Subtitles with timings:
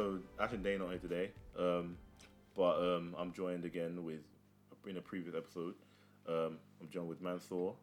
[0.00, 1.30] So, Ash and Dane not here today.
[1.58, 1.98] Um,
[2.56, 4.22] but um, I'm joined again with
[4.88, 5.74] in a previous episode.
[6.26, 7.74] Um, I'm joined with Mansoor,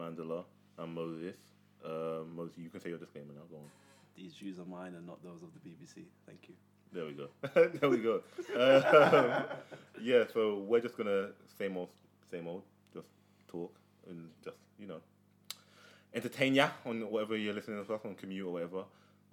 [0.00, 0.44] Mandela,
[0.78, 1.36] and Moses.
[1.84, 3.42] Um, Moses, you can say your disclaimer now.
[3.50, 3.70] Go on.
[4.16, 6.06] These views are mine and not those of the BBC.
[6.24, 6.54] Thank you.
[6.90, 7.28] There we go.
[7.80, 8.22] there we go.
[8.58, 9.44] Um,
[10.00, 11.90] yeah, so we're just gonna same old,
[12.30, 12.62] same old,
[12.94, 13.08] just
[13.46, 15.00] talk and just you know
[16.14, 18.84] entertain ya on whatever you're listening to us on commute or whatever.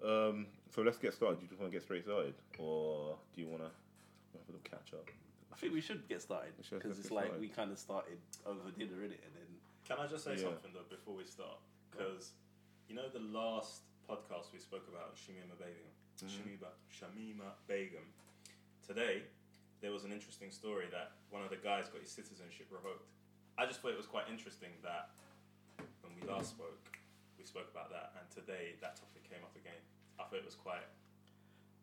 [0.03, 1.37] Um, so let's get started.
[1.39, 4.51] Do you just want to get straight started, or do you want to have a
[4.51, 5.07] little catch up?
[5.51, 7.41] I think we should get started We should because get it's like started.
[7.41, 9.47] we kind of started over dinner in it, and then
[9.87, 10.49] Can I just say Yeah.
[10.49, 11.59] something though before we start?
[11.91, 12.31] Because
[12.89, 15.87] you know the last podcast we spoke about Shamima Begum,
[16.19, 18.03] Shamima Shamima Begum.
[18.85, 19.23] Today
[19.79, 23.11] there was an interesting story that one of the guys got his citizenship revoked.
[23.57, 25.11] I just thought it was quite interesting that
[26.01, 26.97] when we last spoke,
[27.37, 29.79] we spoke about that, and today that topic came up again.
[30.19, 30.83] I thought it was quite.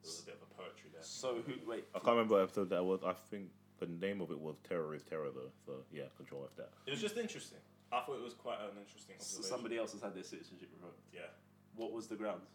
[0.02, 1.02] There was a bit of a poetry there.
[1.02, 1.52] so who?
[1.68, 3.00] Wait, I can't remember what episode that was.
[3.04, 5.52] I think the name of it was "Terror is Terror," though.
[5.66, 6.70] So yeah, control F that.
[6.86, 7.58] It was just interesting.
[7.92, 11.02] I thought it was quite an interesting so somebody else has had their citizenship revoked.
[11.12, 11.26] Yeah.
[11.74, 12.46] What was the grounds?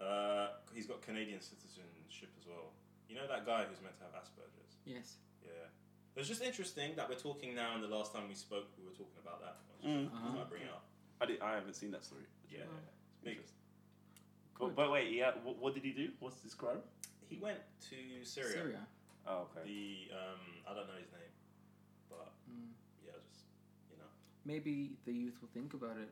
[0.00, 2.72] Uh, he's got Canadian citizenship as well.
[3.08, 4.76] You know that guy who's meant to have Asperger's?
[4.84, 5.16] Yes.
[5.42, 5.72] Yeah.
[6.14, 8.84] It was just interesting that we're talking now, and the last time we spoke, we
[8.84, 9.56] were talking about that.
[9.82, 10.06] I Mm.
[10.12, 10.20] Uh-huh.
[10.32, 10.84] trying to bring it up.
[11.20, 12.24] I did, I haven't seen that story.
[12.50, 12.60] Yeah.
[12.68, 12.76] Oh.
[13.12, 13.38] It's big.
[14.58, 15.32] But, but wait, yeah.
[15.42, 16.08] What, what did he do?
[16.20, 16.78] What's his crime?
[17.28, 17.58] He went
[17.90, 18.52] to Syria.
[18.52, 18.78] Syria.
[19.26, 19.66] Oh, okay.
[19.66, 21.32] The um, I don't know his name,
[22.10, 22.68] but Mm.
[23.04, 23.44] yeah, just
[23.90, 24.04] you know,
[24.44, 26.10] Maybe the youth will think about it.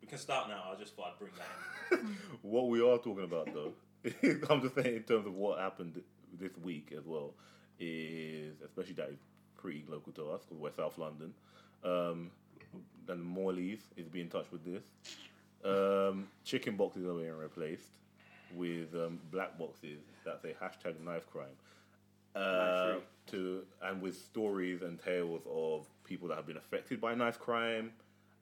[0.00, 0.70] we can start now.
[0.74, 2.16] I just thought I'd bring that in.
[2.42, 3.72] what we are talking about though,
[4.50, 6.00] I'm just saying in terms of what happened
[6.38, 7.32] this week as well,
[7.80, 9.18] is especially that is
[9.56, 11.32] pretty local to us because we're South London.
[11.84, 12.30] Um,
[13.08, 14.82] and Morley's is being in touch with this.
[15.64, 17.90] Um, chicken boxes are being replaced
[18.54, 21.56] with um, black boxes that say hashtag knife crime.
[22.34, 22.94] Uh,
[23.26, 27.92] to and with stories and tales of people that have been affected by knife crime,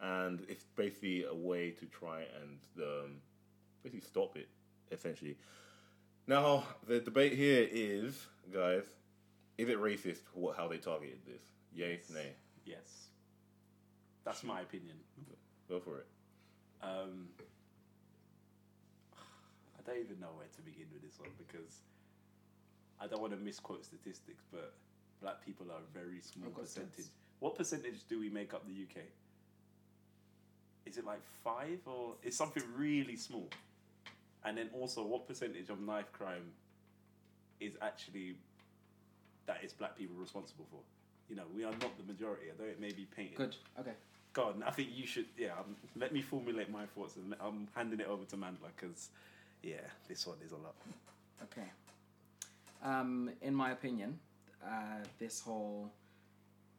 [0.01, 3.11] and it's basically a way to try and um,
[3.83, 4.49] basically stop it,
[4.93, 5.37] essentially.
[6.27, 8.85] Now, the debate here is, guys,
[9.59, 11.43] is it racist what how they targeted this?
[11.75, 12.33] Yay, nay.
[12.65, 13.09] Yes.
[14.25, 14.97] That's my opinion.
[15.69, 16.07] Go for it.
[16.83, 17.29] Um,
[19.15, 21.81] I don't even know where to begin with this one because
[23.01, 24.75] I don't want to misquote statistics, but
[25.21, 27.07] black people are a very small percentage.
[27.07, 27.09] stats.
[27.41, 29.05] What percentage do we make up the UK?
[30.87, 33.49] Is it like five or it's something really small?
[34.45, 36.53] And then also, what percentage of knife crime
[37.61, 38.37] is actually
[39.47, 40.81] that is black people responsible for?
[41.29, 43.37] You know, we are not the majority, although it may be painted.
[43.37, 43.57] Good.
[43.79, 43.93] Okay.
[44.33, 45.27] God, I think you should.
[45.37, 49.09] Yeah, um, let me formulate my thoughts, and I'm handing it over to Mandela because,
[49.63, 50.75] yeah, this one is a lot.
[51.43, 51.69] Okay.
[52.83, 54.19] Um, in my opinion,
[54.65, 55.91] uh, this whole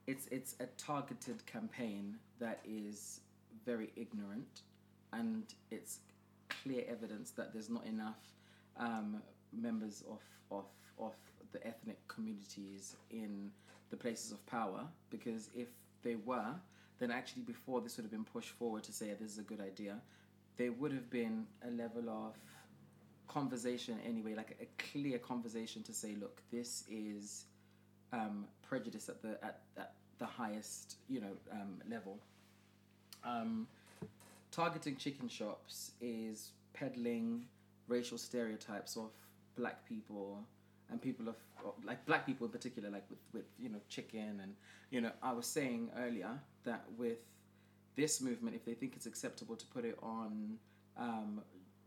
[0.08, 3.22] it's it's a targeted campaign that is
[3.66, 4.62] very ignorant,
[5.14, 6.00] and it's
[6.50, 8.20] clear evidence that there's not enough
[8.78, 9.22] um,
[9.54, 10.66] members of of
[11.00, 11.14] of
[11.52, 13.52] the ethnic communities in
[13.90, 14.82] the places of power.
[15.10, 15.68] Because if
[16.04, 16.56] they were,
[17.02, 19.60] then actually before this would have been pushed forward to say this is a good
[19.60, 19.98] idea,
[20.58, 22.36] there would have been a level of
[23.28, 27.46] conversation anyway, like a, clear conversation to say, look, this is
[28.14, 32.20] um, prejudice at the at, at the highest you know um, level.
[33.24, 33.68] Um,
[34.52, 37.46] targeting chicken shops is peddling
[37.88, 39.10] racial stereotypes of
[39.58, 40.44] black people
[40.92, 41.36] and people of
[41.84, 44.54] like black people in particular, like with, with you know chicken and
[44.90, 46.30] you know I was saying earlier
[46.66, 47.20] that with
[47.96, 50.58] this movement, if they think it's acceptable to put it on
[50.98, 51.42] um,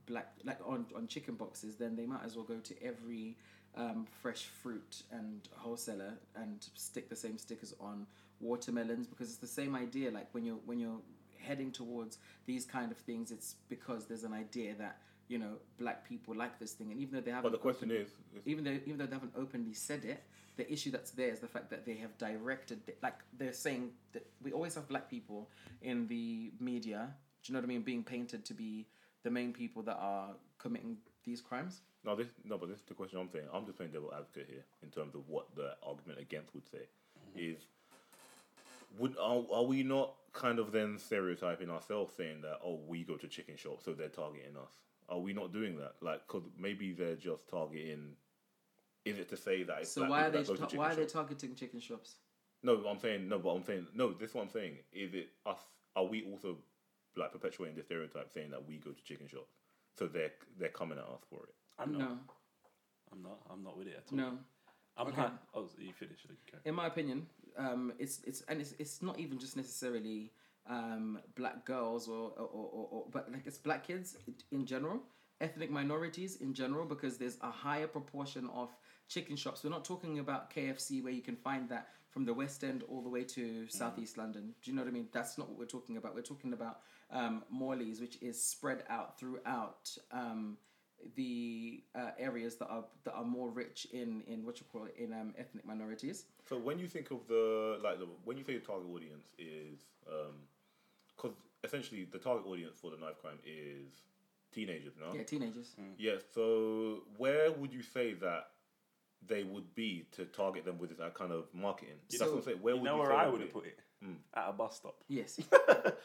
[0.06, 3.36] black like on, on chicken boxes, then they might as well go to every
[3.76, 8.06] um, fresh fruit and wholesaler and stick the same stickers on
[8.40, 10.10] watermelons because it's the same idea.
[10.10, 11.00] Like when you're when you're
[11.38, 14.98] heading towards these kind of things, it's because there's an idea that
[15.28, 17.90] you know black people like this thing, and even though they haven't But the question
[17.90, 20.22] opened- is, is even though even though they haven't openly said it,
[20.56, 24.26] the issue that's there is the fact that they have directed like they're saying that
[24.42, 25.50] we always have black people
[25.82, 27.14] in the media.
[27.42, 27.82] Do you know what I mean?
[27.82, 28.86] Being painted to be
[29.22, 31.80] the main people that are committing these crimes.
[32.04, 33.46] no, this no, but this is the question I'm saying.
[33.52, 36.86] I'm just playing devil advocate here in terms of what the argument against would say
[37.36, 37.52] mm-hmm.
[37.52, 37.66] is
[38.98, 43.16] would are, are we not kind of then stereotyping ourselves saying that oh we go
[43.16, 44.72] to chicken shops so they're targeting us
[45.08, 48.16] are we not doing that like because maybe they're just targeting
[49.04, 50.76] is it to say that it's So black why are they that go to ta-
[50.76, 52.16] why are they targeting chicken shops?
[52.62, 54.12] No, I'm saying no, but I'm saying no.
[54.12, 54.78] This is what I'm saying.
[54.92, 55.58] Is it us?
[55.94, 56.56] Are we also
[57.16, 59.50] like perpetuating the stereotype, saying that we go to chicken shops,
[59.98, 61.54] so they're they're coming at us for it?
[61.78, 62.16] I'm not.
[63.12, 63.38] I'm not.
[63.50, 64.16] I'm not with it at all.
[64.18, 64.38] no.
[64.96, 65.16] I'm Okay.
[65.20, 66.24] ha- Oh, you finished.
[66.48, 66.58] Okay.
[66.64, 67.26] in my opinion,
[67.58, 70.32] um, it's it's and it's it's not even just necessarily
[70.68, 74.16] um, black girls or or, or, or but like it's black kids
[74.50, 75.02] in general,
[75.40, 78.70] ethnic minorities in general, because there's a higher proportion of
[79.08, 79.62] chicken shops.
[79.62, 83.02] We're not talking about KFC where you can find that from the West End all
[83.02, 84.54] the way to Southeast London.
[84.62, 85.08] Do you know what I mean?
[85.12, 86.14] That's not what we're talking about.
[86.14, 86.80] We're talking about
[87.10, 89.90] um, Morley's, which is spread out throughout.
[90.12, 90.56] Um,
[91.16, 94.94] the uh, areas that are that are more rich in in what you call it
[94.96, 96.24] in um, ethnic minorities.
[96.48, 99.78] So when you think of the like the, when you say the target audience is
[101.16, 103.92] because essentially the target audience for the knife crime is
[104.52, 105.14] teenagers, no?
[105.16, 105.74] Yeah, teenagers.
[105.80, 105.94] Mm.
[105.98, 106.16] Yeah.
[106.34, 108.48] So where would you say that
[109.26, 111.94] they would be to target them with that uh, kind of marketing?
[112.10, 112.58] That's what I'm saying.
[112.60, 113.78] Where You would know you where I would have put it?
[114.04, 114.16] Mm.
[114.34, 114.96] At a bus stop.
[115.08, 115.40] Yes.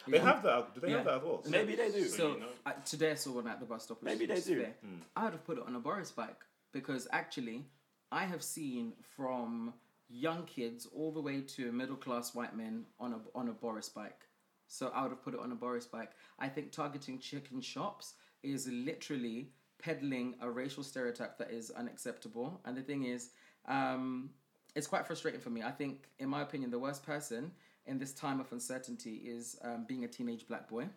[0.07, 0.73] They have that.
[0.73, 1.43] Do they have that as well?
[1.47, 2.05] Maybe they do.
[2.07, 2.45] So you know.
[2.65, 4.01] uh, today I saw one at the bus stop.
[4.01, 4.61] Maybe they is do.
[4.61, 4.73] fair.
[4.85, 5.01] Mm.
[5.15, 6.41] I would have put it on a Boris bike
[6.71, 7.65] because actually
[8.11, 9.73] I have seen from
[10.09, 13.89] young kids all the way to middle class white men on a on a Boris
[13.89, 14.21] bike.
[14.69, 16.11] So I would have put it on a Boris bike.
[16.39, 18.13] I think targeting chicken shops
[18.43, 19.49] is literally
[19.81, 22.61] peddling a racial stereotype that is unacceptable.
[22.63, 23.31] And the thing is,
[23.67, 24.29] um,
[24.75, 25.63] it's quite frustrating for me.
[25.63, 27.51] I think, in my opinion, the worst person
[27.85, 30.87] in this time of uncertainty is um, being a teenage black boy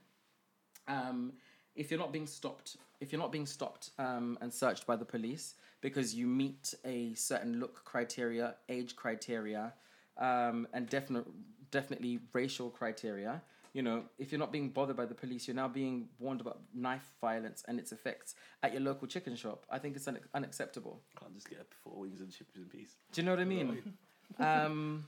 [0.88, 1.32] um,
[1.74, 5.04] if you're not being stopped, if you're not being stopped um, and searched by the
[5.04, 9.72] police because you meet a certain look criteria, age criteria,
[10.18, 11.26] um, and definite,
[11.70, 13.42] definitely racial criteria,
[13.72, 16.60] you know, if you're not being bothered by the police, you're now being warned about
[16.74, 19.64] knife violence and its effects at your local chicken shop.
[19.70, 21.00] I think it's un- unacceptable.
[21.18, 22.96] Can't just get four wings and chips in peace.
[23.12, 23.94] Do you know what I mean?
[24.38, 25.04] um,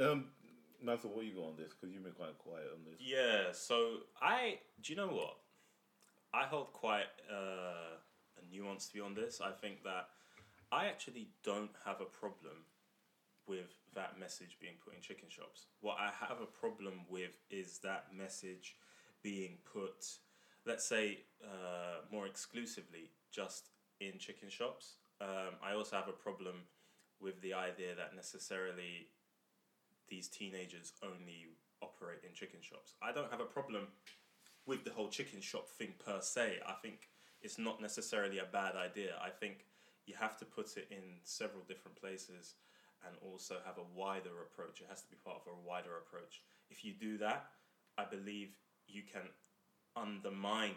[0.00, 0.26] Um,
[0.82, 1.72] Mansoor, what you got on this?
[1.72, 3.00] Because you've been quite quiet on this.
[3.00, 5.36] Yeah, so I do you know what?
[6.32, 7.96] I hold quite uh,
[8.38, 9.40] a nuanced view on this.
[9.40, 10.08] I think that
[10.72, 12.64] I actually don't have a problem
[13.46, 15.66] with that message being put in chicken shops.
[15.80, 18.76] What I have a problem with is that message
[19.22, 20.06] being put,
[20.66, 23.70] let's say, uh, more exclusively just
[24.00, 24.96] in chicken shops.
[25.20, 26.62] Um, I also have a problem
[27.20, 29.08] with the idea that necessarily
[30.08, 31.46] these teenagers only
[31.82, 32.94] operate in chicken shops.
[33.02, 33.88] I don't have a problem
[34.66, 36.58] with the whole chicken shop thing per se.
[36.66, 37.08] I think
[37.42, 39.14] it's not necessarily a bad idea.
[39.22, 39.66] I think
[40.06, 42.54] you have to put it in several different places
[43.06, 44.80] and also have a wider approach.
[44.80, 46.42] It has to be part of a wider approach.
[46.70, 47.46] If you do that,
[47.98, 48.56] I believe
[48.86, 49.28] you can
[49.96, 50.76] undermine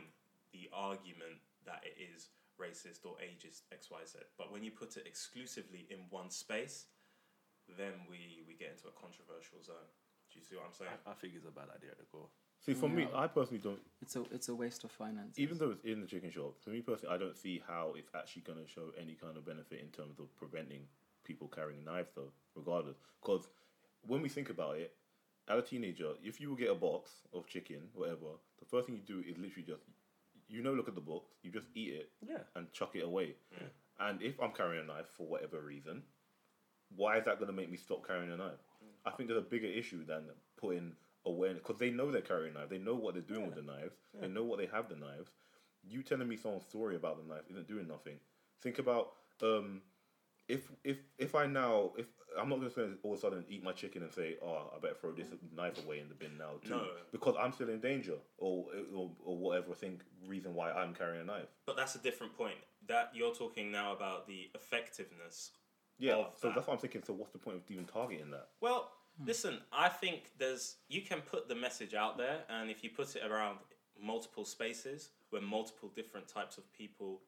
[0.53, 2.29] the argument that it is
[2.59, 4.23] racist or ageist XYZ.
[4.37, 6.85] But when you put it exclusively in one space,
[7.77, 9.89] then we, we get into a controversial zone.
[10.31, 10.97] Do you see what I'm saying?
[11.05, 12.29] I think it's a bad idea to go.
[12.59, 13.79] See, for me, I personally don't.
[14.01, 15.37] it's a it's a waste of finance.
[15.37, 18.09] Even though it's in the chicken shop, for me personally, I don't see how it's
[18.15, 20.81] actually going to show any kind of benefit in terms of preventing
[21.27, 22.97] people carrying knives, though, regardless.
[23.21, 23.47] Because
[24.07, 24.93] when we think about it,
[25.49, 28.95] as a teenager, if you will get a box of chicken, whatever, the first thing
[28.95, 29.83] you do is literally just,
[30.49, 32.39] you know, look at the box, you just eat it Yeah.
[32.55, 33.35] and chuck it away.
[33.99, 36.03] And if I'm carrying a knife for whatever reason,
[36.95, 38.59] why is that going to make me stop carrying a knife?
[39.05, 40.23] I think there's a bigger issue than
[40.57, 40.93] putting
[41.25, 43.61] awareness because they know they're carrying a knife, they know what they're doing with the
[43.61, 45.31] knives, they know what they have the knives.
[45.89, 48.19] You telling me someone's story about the knife isn't doing nothing.
[48.61, 49.81] Think about um,
[50.47, 52.05] if if if I now if
[52.39, 54.71] I'm not just going to all of a sudden eat my chicken and say, oh,
[54.75, 56.87] I better throw this knife away in the bin now too, No.
[57.11, 61.25] because I'm still in danger or or, or whatever think reason why I'm carrying a
[61.25, 61.47] knife.
[61.65, 62.55] But that's a different point.
[62.87, 65.51] That you're talking now about the effectiveness.
[65.99, 66.55] Yeah, of so that.
[66.55, 67.01] that's what I'm thinking.
[67.03, 68.49] So what's the point of even targeting that?
[68.61, 68.91] Well,
[69.25, 73.15] listen, I think there's you can put the message out there, and if you put
[73.15, 73.57] it around
[73.99, 77.21] multiple spaces where multiple different types of people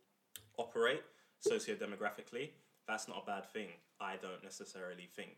[0.58, 1.02] operate
[1.40, 2.52] socio-demographically,
[2.90, 3.70] that's not a bad thing.
[4.02, 5.38] I don't necessarily think.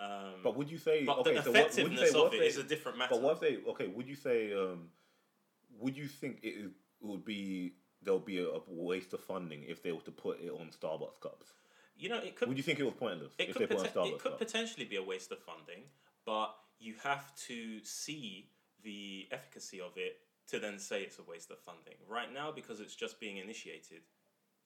[0.00, 1.34] Um, But would you say but okay?
[1.36, 3.14] the so what, would you effectiveness say, of if it is they- a different matter.
[3.14, 3.86] But what if they okay?
[3.86, 4.88] Would you say um,
[5.78, 9.92] would you think it would be there'll be a, a waste of funding if they
[9.92, 11.52] were to put it on Starbucks cups?
[11.96, 13.86] you know, it could Would you think it was pointless it if they could, put
[13.86, 14.44] it poten- on it could cups?
[14.52, 15.82] potentially be a waste of funding,
[16.26, 16.50] but
[16.80, 18.50] you have to see
[18.82, 20.14] the efficacy of it
[20.48, 21.94] to then say it's a waste of funding.
[22.08, 24.02] Right now, because it's just being initiated,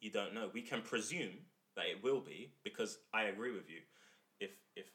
[0.01, 0.49] you don't know.
[0.55, 1.35] We can presume
[1.79, 3.81] that it will be because I agree with you.
[4.41, 4.87] If if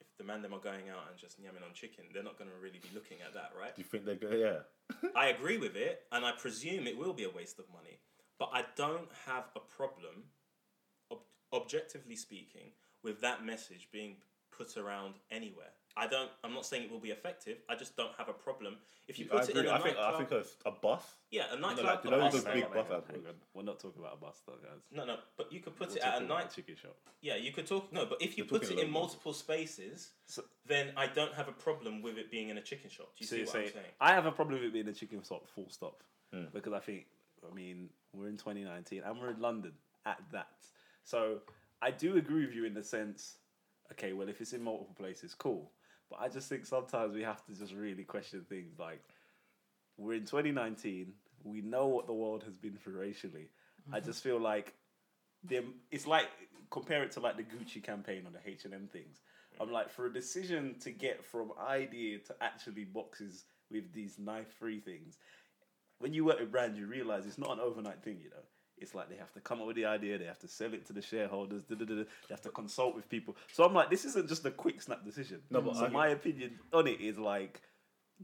[0.00, 2.50] if the man them are going out and just yamming on chicken, they're not going
[2.50, 3.74] to really be looking at that, right?
[3.74, 4.34] Do you think they're go?
[4.34, 5.08] Yeah.
[5.16, 8.00] I agree with it, and I presume it will be a waste of money.
[8.38, 10.24] But I don't have a problem,
[11.12, 11.20] ob-
[11.52, 12.72] objectively speaking,
[13.04, 14.16] with that message being
[14.50, 15.72] put around anywhere.
[15.96, 16.30] I don't.
[16.42, 17.58] I'm not saying it will be effective.
[17.68, 18.76] I just don't have a problem
[19.08, 19.70] if you I put it in agree.
[19.70, 21.02] a I think I think a, a bus.
[21.30, 22.00] yeah, a like, nightclub.
[22.04, 23.34] you a know bus, those Hang big on, bus hang on, ads, hang on.
[23.54, 24.80] We're not talking about a bus though, guys.
[24.90, 26.50] No, no, but you could put We're it at a talking about night.
[26.54, 26.96] chicken shop.
[27.20, 27.92] Yeah, you could talk.
[27.92, 29.00] No, but if you You're put talking it in local.
[29.00, 32.88] multiple spaces, So- then I don't have a problem with it being in a chicken
[32.88, 33.08] shop.
[33.18, 33.86] Do you So see you're what saying, I'm saying?
[34.00, 36.02] I have a problem with it being a chicken shop, full stop.
[36.32, 36.44] Hmm.
[36.54, 37.06] Because I think,
[37.50, 39.72] I mean, we're in 2019 and we're in London
[40.06, 40.48] at that.
[41.04, 41.40] So
[41.82, 43.36] I do agree with you in the sense,
[43.92, 45.70] okay, well, if it's in multiple places, cool.
[46.12, 49.00] But I just think sometimes we have to just really question things like,
[49.96, 53.48] we're in 2019, we know what the world has been through racially.
[53.90, 54.06] I mm-hmm.
[54.06, 54.74] just feel like
[55.42, 56.28] them it's like
[56.70, 59.20] compare it to like the Gucci campaign on the H and M things.
[59.60, 64.52] I'm like for a decision to get from idea to actually boxes with these knife
[64.58, 65.18] free things.
[65.98, 68.18] When you work with brands, you realize it's not an overnight thing.
[68.22, 68.44] You know,
[68.82, 70.84] it's like they have to come up with the idea, they have to sell it
[70.86, 73.36] to the shareholders, da, da, da, da, they have to consult with people.
[73.52, 75.40] So I'm like, this isn't just a quick snap decision.
[75.50, 77.62] No, but so my opinion on it is like,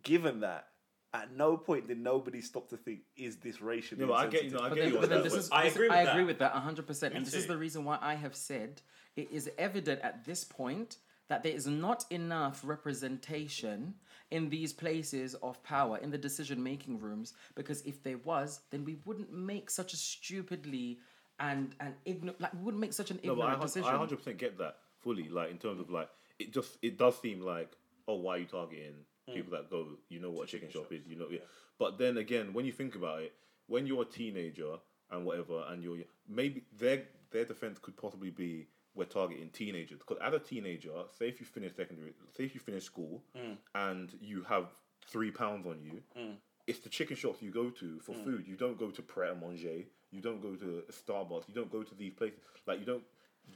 [0.02, 0.66] given that.
[1.14, 4.44] At no point did nobody stop to think, is this racially Yeah, but I get
[4.44, 4.50] you.
[4.50, 4.60] insensitive?
[4.66, 5.00] I But get then, you.
[5.00, 6.10] but then that, this is, I this- agree with I that.
[6.12, 7.16] agree with that 100%.
[7.16, 8.82] And this is the reason why I have said
[9.16, 13.94] it is evident at this point that there is not enough representation
[14.30, 18.84] in these places of power, in the decision making rooms, because if there was, then
[18.84, 20.98] we wouldn't make such a stupidly
[21.40, 23.90] and and ignorant, like, we wouldn't make such an No, but I, ignorant hun- decision.
[23.90, 25.28] I 100% get that fully.
[25.28, 26.08] Like in terms of like,
[26.38, 27.72] it just it does seem like,
[28.06, 28.94] oh, why are you targeting
[29.28, 29.34] mm.
[29.34, 29.86] people that go?
[30.08, 31.06] You know what a chicken, shop is.
[31.06, 31.40] You know, yeah.
[31.78, 33.32] But then again, when you think about it,
[33.66, 34.76] when you're a teenager
[35.10, 38.66] and whatever, and you're maybe their their defense could possibly be
[38.98, 42.60] we're targeting teenagers because as a teenager, say if you finish secondary, say if you
[42.60, 43.56] finish school mm.
[43.74, 44.66] and you have
[45.06, 46.34] three pounds on you, mm.
[46.66, 48.24] it's the chicken shops you go to for mm.
[48.24, 48.44] food.
[48.46, 49.84] You don't go to Pret a Manger.
[50.10, 51.48] You don't go to Starbucks.
[51.48, 52.40] You don't go to these places.
[52.66, 53.02] Like you don't.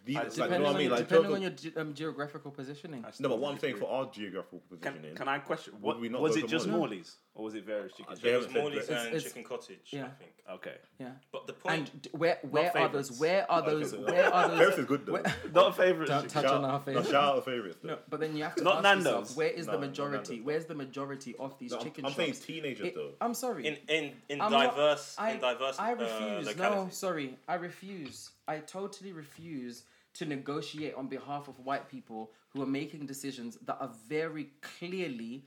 [0.06, 0.82] These, uh, like, you know what I on, mean?
[0.84, 3.04] your, Like depending on your ge- um, geographical positioning.
[3.20, 5.75] no, but what I'm saying for our geographical positioning, can I question?
[5.75, 7.16] Would What, we not was it to just Morley's?
[7.34, 8.24] Morley's or was it various chicken Uh, shops?
[8.24, 10.04] It was It's- Morley's it's- and it's- Chicken Cottage, yeah.
[10.06, 10.32] I think.
[10.50, 10.76] Okay.
[10.98, 11.10] Yeah.
[11.30, 13.08] But the point, And d- where where are favourites.
[13.10, 13.18] those?
[13.20, 13.94] Where are those?
[13.94, 14.58] Okay, Where are those?
[14.58, 15.12] Paris is good though.
[15.12, 15.22] where-
[15.54, 16.08] Not a favorite.
[16.08, 16.42] Don't chicken.
[16.42, 17.10] touch on our no, favourites.
[17.10, 17.78] shout out the favorites.
[17.82, 17.88] Though.
[17.88, 19.04] No, but then you have to Not ask Nando's.
[19.06, 20.30] yourself, where is No, the not majority?
[20.34, 20.46] Nando's.
[20.46, 22.46] Where's the majority of these No, I'm- chicken I'm saying shops?
[22.46, 23.12] teenagers It- though.
[23.20, 23.66] I'm sorry.
[23.66, 26.56] in in in I'm not- diverse I, in diverse I uh, refuse.
[26.56, 26.96] no, localities.
[26.98, 27.38] sorry.
[27.48, 28.30] I refuse.
[28.46, 29.84] I totally refuse
[30.14, 35.46] to negotiate on behalf of white people who are making decisions that are very clearly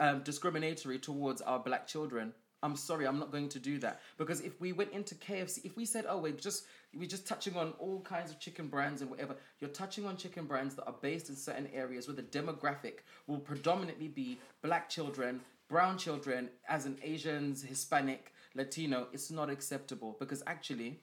[0.00, 2.32] um, discriminatory towards our black children.
[2.62, 5.76] I'm sorry, I'm not going to do that because if we went into KFC, if
[5.76, 9.10] we said, "Oh, we're just we're just touching on all kinds of chicken brands and
[9.10, 13.00] whatever," you're touching on chicken brands that are based in certain areas where the demographic
[13.28, 19.06] will predominantly be black children, brown children, as in Asians, Hispanic, Latino.
[19.12, 20.98] It's not acceptable because actually,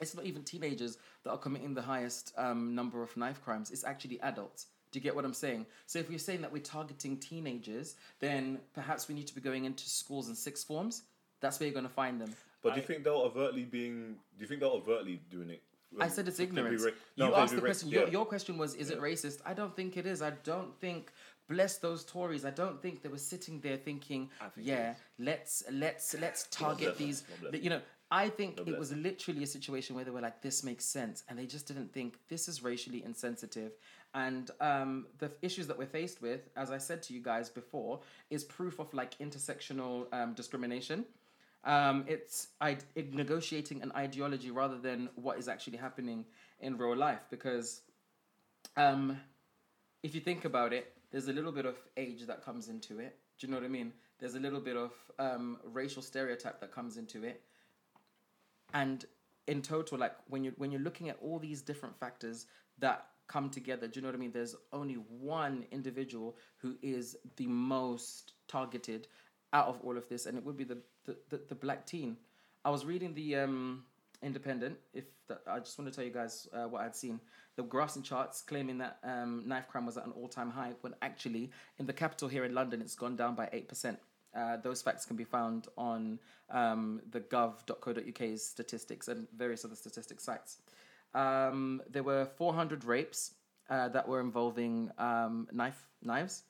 [0.00, 3.70] it's not even teenagers that are committing the highest um, number of knife crimes.
[3.70, 4.66] It's actually adults.
[4.94, 5.66] Do you get what I'm saying?
[5.86, 9.64] So if we're saying that we're targeting teenagers, then perhaps we need to be going
[9.64, 11.02] into schools and sixth forms.
[11.40, 12.32] That's where you're going to find them.
[12.62, 14.14] But do you think they're overtly being?
[14.38, 15.62] Do you think they're overtly doing it?
[16.00, 16.84] I said it's ignorance.
[16.84, 17.88] ra- no, you asked the ra- question.
[17.88, 18.00] yeah.
[18.02, 19.40] Your, your question was, is it racist?
[19.44, 20.22] I don't think it is.
[20.22, 21.10] I don't think.
[21.48, 22.44] Bless those Tories.
[22.44, 27.20] I don't think they were sitting there thinking, think yeah, let's let's let's target these.
[27.22, 30.20] God bless the- you know, I think it was literally a situation where they were
[30.20, 33.72] like, this makes sense, and they just didn't think this is racially insensitive.
[34.14, 38.00] And um, the issues that we're faced with, as I said to you guys before,
[38.30, 41.04] is proof of like intersectional um, discrimination.
[41.64, 42.78] Um, it's I,
[43.12, 46.24] negotiating an ideology rather than what is actually happening
[46.60, 47.24] in real life.
[47.28, 47.80] Because
[48.76, 49.18] um,
[50.04, 53.18] if you think about it, there's a little bit of age that comes into it.
[53.38, 53.92] Do you know what I mean?
[54.20, 57.42] There's a little bit of um, racial stereotype that comes into it.
[58.72, 59.04] And
[59.48, 62.46] in total, like when you when you're looking at all these different factors
[62.78, 64.32] that come together, do you know what I mean?
[64.32, 69.08] There's only one individual who is the most targeted
[69.52, 72.16] out of all of this, and it would be the the, the, the black teen.
[72.64, 73.84] I was reading the um,
[74.22, 74.78] Independent.
[74.94, 77.20] If the, I just want to tell you guys uh, what I'd seen,
[77.56, 80.94] the graphs and charts claiming that um, knife crime was at an all-time high, when
[81.02, 83.98] actually in the capital here in London, it's gone down by eight percent.
[84.34, 86.18] Uh, those facts can be found on
[86.50, 90.58] um, the gov.co.uk's statistics and various other statistic sites.
[91.14, 93.34] Um, there were 400 rapes
[93.70, 96.42] uh, that were involving um, knife knives.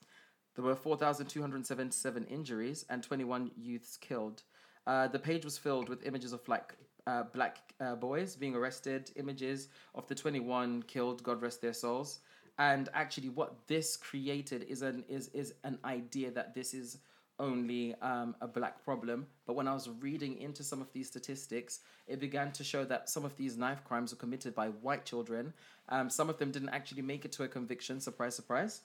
[0.54, 4.42] There were 4,277 injuries and 21 youths killed.
[4.86, 6.74] Uh, the page was filled with images of like
[7.06, 12.20] uh, black uh, boys being arrested, images of the 21 killed, God rest their souls.
[12.58, 16.98] And actually, what this created is an is is an idea that this is
[17.38, 19.26] only um, a black problem.
[19.46, 23.08] But when I was reading into some of these statistics, it began to show that
[23.08, 25.52] some of these knife crimes were committed by white children.
[25.88, 28.00] Um, some of them didn't actually make it to a conviction.
[28.00, 28.82] Surprise, surprise.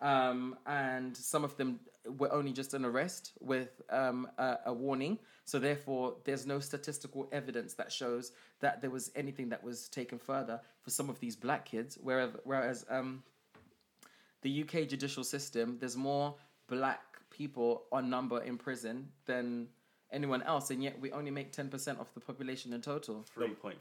[0.00, 1.80] Um, and some of them
[2.18, 5.18] were only just an arrest with um, a, a warning.
[5.44, 10.18] So therefore, there's no statistical evidence that shows that there was anything that was taken
[10.18, 11.96] further for some of these black kids.
[12.02, 13.22] Whereas, whereas um,
[14.42, 16.34] the UK judicial system, there's more
[16.68, 17.00] black
[17.34, 19.66] people on number in prison than
[20.12, 23.24] anyone else, and yet we only make 10% of the population in total.
[23.36, 23.74] 3.5,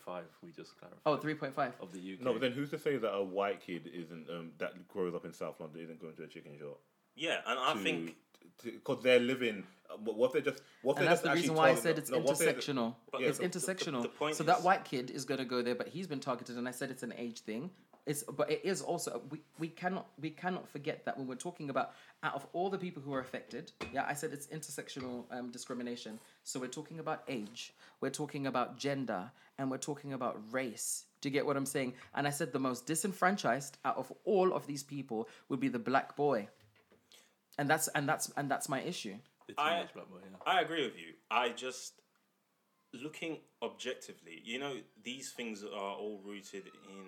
[0.43, 0.99] we just clarified.
[1.05, 1.73] Oh, 3.5.
[1.79, 2.21] Of the UK.
[2.21, 5.25] No, but then who's to say that a white kid isn't um, that grows up
[5.25, 6.79] in South London isn't going to a chicken shop?
[7.15, 8.15] Yeah, and I to- think
[8.63, 9.63] because they're living.
[9.89, 10.63] uh, What what if they just?
[10.81, 12.39] What if And they that's just the reason why I said it's no, what if
[12.39, 12.95] they- intersectional.
[13.11, 14.01] But it's the- the- intersectional.
[14.01, 16.57] the point so that white kid is going to go there, but he's been targeted,
[16.57, 17.69] and I said it's an age thing.
[18.05, 21.69] It's, but it is also we, we cannot we cannot forget that when we're talking
[21.69, 25.51] about out of all the people who are affected, yeah, I said it's intersectional um,
[25.51, 26.19] discrimination.
[26.43, 31.05] So we're talking about age, we're talking about gender, and we're talking about race.
[31.21, 31.93] Do you get what I'm saying?
[32.13, 35.79] And I said the most disenfranchised out of all of these people would be the
[35.79, 36.49] black boy,
[37.57, 39.15] and that's and that's and that's my issue.
[39.47, 40.37] The I- teenage black boy, yeah.
[40.45, 41.13] I agree with you.
[41.31, 42.01] I just
[42.93, 47.05] looking objectively, you know, these things are all rooted in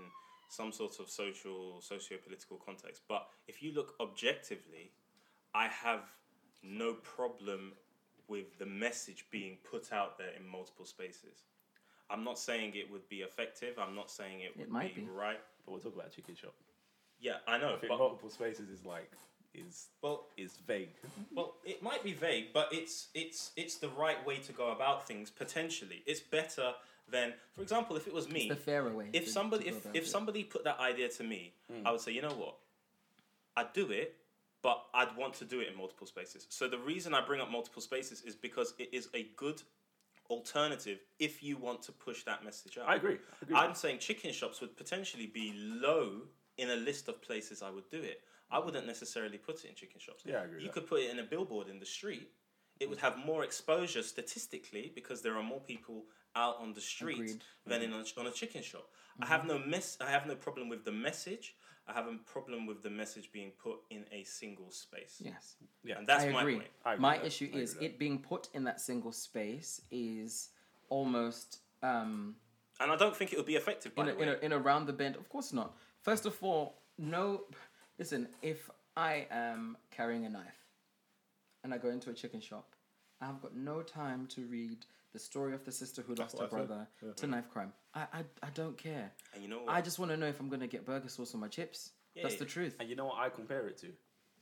[0.49, 3.03] some sort of social, socio-political context.
[3.07, 4.91] But if you look objectively,
[5.53, 6.01] I have
[6.63, 7.73] no problem
[8.27, 11.43] with the message being put out there in multiple spaces.
[12.09, 13.77] I'm not saying it would be effective.
[13.79, 15.07] I'm not saying it would might be, be.
[15.07, 15.39] right.
[15.65, 16.53] But we'll talk about chicken shop.
[17.19, 17.73] Yeah, I know.
[17.75, 19.11] I think But, multiple spaces is like
[19.53, 20.89] is well, is vague.
[21.33, 25.07] Well, it might be vague, but it's it's it's the right way to go about
[25.07, 25.29] things.
[25.31, 26.73] Potentially, it's better
[27.09, 29.77] than, for example, if it was me, the fairer way If to- somebody to go
[29.77, 30.07] if, about if it.
[30.07, 31.85] somebody put that idea to me, hmm.
[31.85, 32.55] I would say, you know what,
[33.55, 34.15] I'd do it,
[34.61, 36.47] but I'd want to do it in multiple spaces.
[36.49, 39.61] So the reason I bring up multiple spaces is because it is a good
[40.29, 42.89] alternative if you want to push that message out.
[42.89, 43.17] I agree.
[43.31, 43.55] I agree.
[43.55, 46.21] I'm saying chicken shops would potentially be low
[46.57, 48.21] in a list of places I would do it.
[48.49, 48.65] I hmm.
[48.65, 50.23] wouldn't necessarily put it in chicken shops.
[50.25, 50.73] Yeah, I agree with You that.
[50.73, 52.29] could put it in a billboard in the street.
[52.79, 53.05] It would hmm.
[53.05, 57.41] have more exposure statistically because there are more people out on the street Agreed.
[57.65, 58.87] than in a, on a chicken shop.
[59.21, 59.97] I have no mess.
[60.01, 61.55] I have no problem with the message.
[61.87, 65.21] I have a problem with the message being put in a single space.
[65.23, 65.55] yes.
[65.83, 65.97] yeah.
[65.99, 66.55] And that's I my agree.
[66.55, 66.67] point.
[66.83, 67.25] I agree My that.
[67.27, 67.83] issue I agree is that.
[67.83, 70.49] it being put in that single space is
[70.89, 72.35] almost um,
[72.79, 73.93] And I don't think it would be effective.
[73.95, 75.15] By in a, the in, a, in a round the bend.
[75.15, 75.77] Of course not.
[76.01, 77.43] First of all, no.
[77.99, 80.65] Listen, if I am carrying a knife
[81.63, 82.73] and I go into a chicken shop,
[83.21, 86.43] I have got no time to read the story of the sister who lost her
[86.43, 86.49] I said.
[86.49, 87.71] brother to knife crime.
[87.93, 89.09] I, I, I don't care.
[89.33, 89.69] and you know what?
[89.73, 91.91] I just want to know if I'm going to get burger sauce on my chips.
[92.21, 92.39] That's Yeah.
[92.39, 92.75] the truth.
[92.81, 93.87] And you know what I compare it to?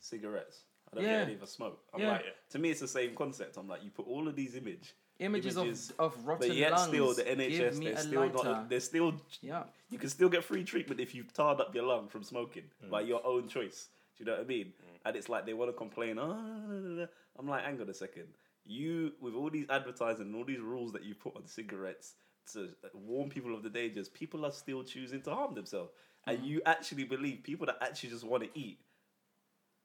[0.00, 0.62] Cigarettes.
[0.92, 1.18] I don't Yeah.
[1.18, 1.80] get any of a smoke.
[1.94, 2.12] I'm Yeah.
[2.12, 3.56] like, to me, it's the same concept.
[3.56, 6.72] I'm like, you put all of these image Images, images, of, of rotten but yet
[6.72, 6.88] lungs.
[6.88, 8.44] still the Give NHS me they're a still lighter.
[8.44, 8.68] not.
[8.68, 9.14] They're still.
[9.42, 9.62] Yeah.
[9.90, 12.90] You can still get free treatment if you've tarred up your lung from smoking Mm.
[12.90, 13.88] by your own choice.
[14.16, 14.72] Do you know what I mean?
[15.04, 16.18] And it's like they want to complain.
[16.18, 17.08] Oh, no, no, no, no."
[17.38, 18.26] I'm like, hang on a second.
[18.66, 22.14] You with all these advertising and all these rules that you put on cigarettes
[22.52, 25.90] to warn people of the dangers, people are still choosing to harm themselves.
[26.26, 26.46] And Mm.
[26.46, 28.78] you actually believe people that actually just want to eat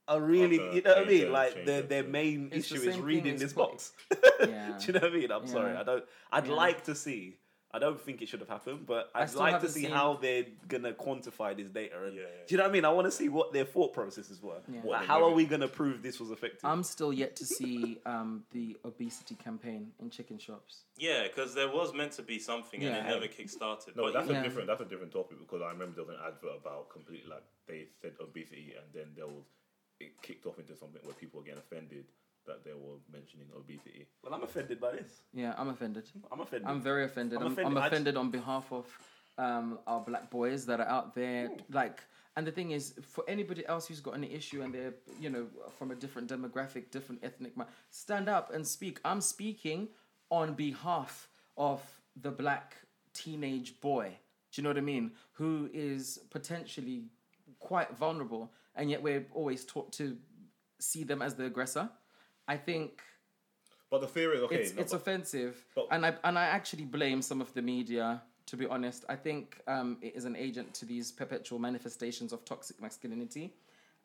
[0.07, 1.31] are really, Are you know what I mean?
[1.31, 3.91] like change their, their their main It's the issue is reading this put- box.
[4.39, 4.77] Yeah.
[4.79, 5.31] Do you know what I mean?
[5.31, 5.75] I'm sorry.
[5.75, 6.05] I don't.
[6.31, 6.53] I'd Yeah.
[6.53, 7.37] like to see.
[7.71, 9.81] I don't think it should have happened, but I I'd still like to haven't see
[9.81, 12.03] seen- how they're gonna quantify this data.
[12.03, 12.85] And Yeah, yeah, do you know what I mean?
[12.85, 14.59] I want to see what their thought processes were.
[14.67, 14.81] Yeah.
[14.83, 16.61] Like, they how are we gonna prove this was effective?
[16.63, 20.85] I'm still yet to see um, the obesity campaign in chicken shops.
[20.97, 23.05] yeah, because there was meant to be something and Yeah.
[23.05, 23.95] it never kick-started.
[23.95, 24.67] No, but that's you- a different.
[24.67, 27.85] That's a different topic because I remember there was an advert about complete like they
[28.01, 29.43] said obesity and then there was
[29.99, 32.05] it kicked off into something where people were getting offended
[32.49, 34.07] that they were mentioning obesity.
[34.23, 35.21] well, I'm offended by this.
[35.33, 36.05] Yeah, I'm offended.
[36.31, 36.67] I'm offended.
[36.69, 37.39] I'm very offended.
[37.39, 38.17] I'm I'm, I'm offended.
[38.17, 38.85] I on behalf of
[39.37, 41.49] um, our black boys that are out there.
[41.69, 42.01] Like,
[42.35, 45.47] and the thing is, for anybody else who's got an issue and they're, you know,
[45.77, 47.53] from a different demographic, different ethnic,
[47.91, 48.99] stand up and speak.
[49.05, 49.87] I'm speaking
[50.29, 51.81] on behalf of
[52.21, 52.75] the black
[53.13, 54.07] teenage boy.
[54.51, 55.11] Do you know what I mean?
[55.33, 57.03] Who is potentially
[57.59, 60.17] quite vulnerable, and yet we're always taught to
[60.79, 61.89] see them as the aggressor.
[62.49, 63.01] I think
[63.91, 64.55] But the theory is okay.
[64.55, 67.61] it's no, it's but- offensive, but- and I and I actually blame some of the
[67.61, 68.21] media.
[68.47, 72.43] To be honest, I think um, it is an agent to these perpetual manifestations of
[72.45, 73.53] toxic masculinity,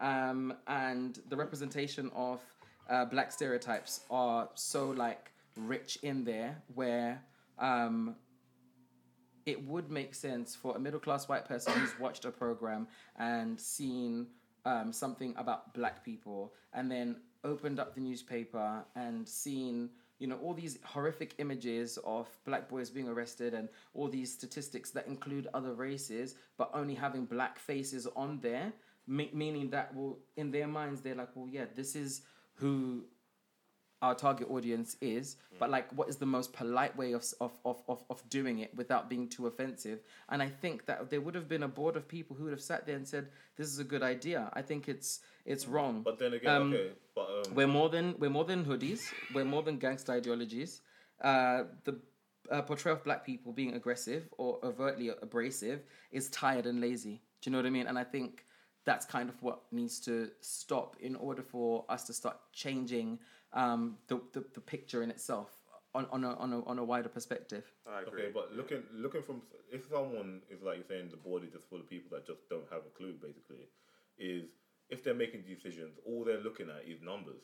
[0.01, 2.43] um, and the representation of
[2.91, 7.23] uh, black stereotypes are so like rich in there where
[7.59, 8.15] um,
[9.47, 13.59] it would make sense for a middle class white person who's watched a program and
[13.59, 14.27] seen
[14.67, 20.37] um, something about black people and then opened up the newspaper and seen you know
[20.43, 25.49] all these horrific images of black boys being arrested and all these statistics that include
[25.55, 28.73] other races but only having black faces on there
[29.07, 32.23] me- meaning that well in their minds they're like well yeah this is
[32.55, 33.05] who
[34.05, 35.27] our target audience is
[35.61, 38.71] but like what is the most polite way of, of, of, of, of doing it
[38.81, 39.99] without being too offensive
[40.31, 42.67] and i think that there would have been a board of people who would have
[42.73, 43.25] sat there and said
[43.59, 45.11] this is a good idea i think it's
[45.53, 48.61] it's wrong But then again, Um, okay, but um, we're more than we're more than
[48.71, 49.03] hoodies.
[49.35, 50.71] We're more than gangster ideologies.
[51.31, 51.95] Uh, the
[52.55, 55.81] uh, portrayal of black people being aggressive or overtly abrasive
[56.19, 57.17] is tired and lazy.
[57.41, 57.87] Do you know what I mean?
[57.91, 58.31] And I think
[58.89, 63.19] that's kind of what needs to stop in order for us to start changing
[63.55, 65.51] um, the, the the picture in itself
[65.95, 67.65] on on a on a on a wider perspective.
[67.89, 68.25] I agree.
[68.25, 71.69] Okay, but looking looking from if someone is like you're saying the board is just
[71.69, 73.69] full of people that just don't have a clue, basically,
[74.19, 74.45] is
[74.91, 77.43] if they're making decisions, all they're looking at is numbers,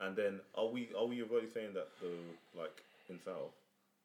[0.00, 2.10] and then are we are we already saying that the
[2.58, 3.52] like in South,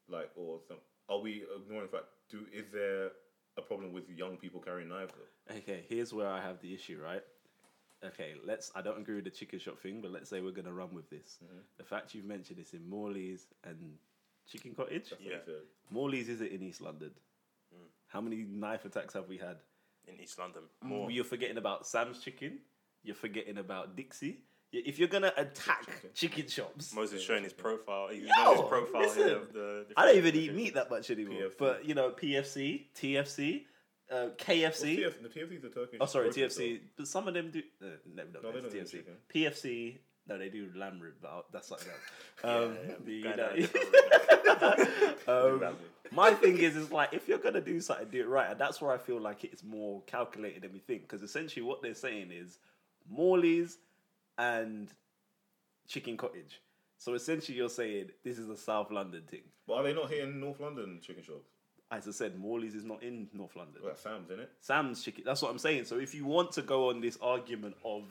[0.10, 3.12] like or some are we ignoring the fact do is there
[3.58, 5.14] a problem with young people carrying knives?
[5.16, 5.56] Though?
[5.58, 7.22] Okay, here's where I have the issue, right?
[8.04, 8.72] Okay, let's.
[8.76, 11.10] I don't agree with the chicken shop thing, but let's say we're gonna run with
[11.10, 11.38] this.
[11.78, 13.98] The fact you've mentioned this in Morley's and
[14.48, 15.10] Chicken Cottage.
[15.10, 15.38] That's Yeah.
[15.46, 15.54] he.
[15.96, 17.12] Morley's is it in East London?
[18.08, 19.58] How many knife attacks have we had?
[20.08, 20.62] in East London.
[20.84, 20.88] Mm.
[20.88, 21.10] More.
[21.12, 22.60] You're forgetting about Sam's Chicken.
[23.04, 24.36] You're forgetting about Dixy.
[24.72, 28.10] If you're gonna attack chicken, shops, Moses showing his profile.
[28.12, 29.24] He's Yo, his profile listen.
[29.24, 29.86] here of the.
[29.96, 31.40] I don't even eat meat that much anymore.
[31.44, 31.58] PFC.
[31.58, 33.64] But you know, PFC, TFC,
[34.12, 35.00] uh, Well, KFC.
[35.00, 35.98] TF, the TFC is a Turkish.
[36.02, 36.80] Oh, sorry, TFC.
[36.98, 37.62] But some of them do.
[37.82, 39.04] Uh, no, no, No, TFC.
[39.34, 39.98] PFC.
[40.28, 42.00] No, they do lamb rib, but that's something else.
[42.44, 45.64] Um, yeah, the- going you down a know- different route.
[45.64, 45.76] um,
[46.12, 48.82] my thing is, is like if you're gonna do something, do it right, and that's
[48.82, 51.04] where I feel like it's more calculated than we think.
[51.04, 52.60] Because essentially, what they're saying is
[53.10, 53.78] Morley's
[54.38, 54.90] and
[55.88, 56.62] Chicken Cottage.
[56.98, 59.44] So essentially, you're saying this is a South London thing.
[59.68, 61.50] But are they not here in North London chicken shops?
[61.96, 63.82] As I said, Morley's is not in North London.
[63.84, 64.52] Well, Sam's, isn't it?
[64.60, 65.24] Sam's chicken.
[65.26, 65.86] That's what I'm saying.
[65.86, 68.04] So if you want to go on this argument of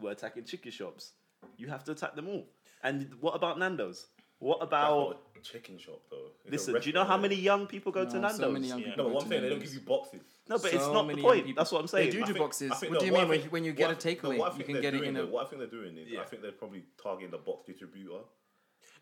[0.00, 1.12] we're attacking chicken shops,
[1.56, 2.44] you have to attack them all.
[2.82, 4.06] And what about Nando's?
[4.40, 6.30] What about not a chicken shop though.
[6.46, 6.80] It's listen?
[6.80, 8.36] Do you know how many young people go to Nando's?
[8.38, 8.86] so many young Yeah.
[8.86, 10.20] people No, but go what I'm to saying they don't give you boxes.
[10.48, 11.44] no, but it's not the point.
[11.46, 12.10] people- That's what I'm They saying.
[12.12, 12.70] do I do boxes.
[12.72, 13.94] I think- What no, do you I mean when think- you- when you get a
[13.94, 15.46] think- no, takeaway, what I you think can they're get it doing in a- What
[15.46, 16.20] I think they're doing is, Yeah.
[16.22, 18.20] I think they're probably targeting the box distributor.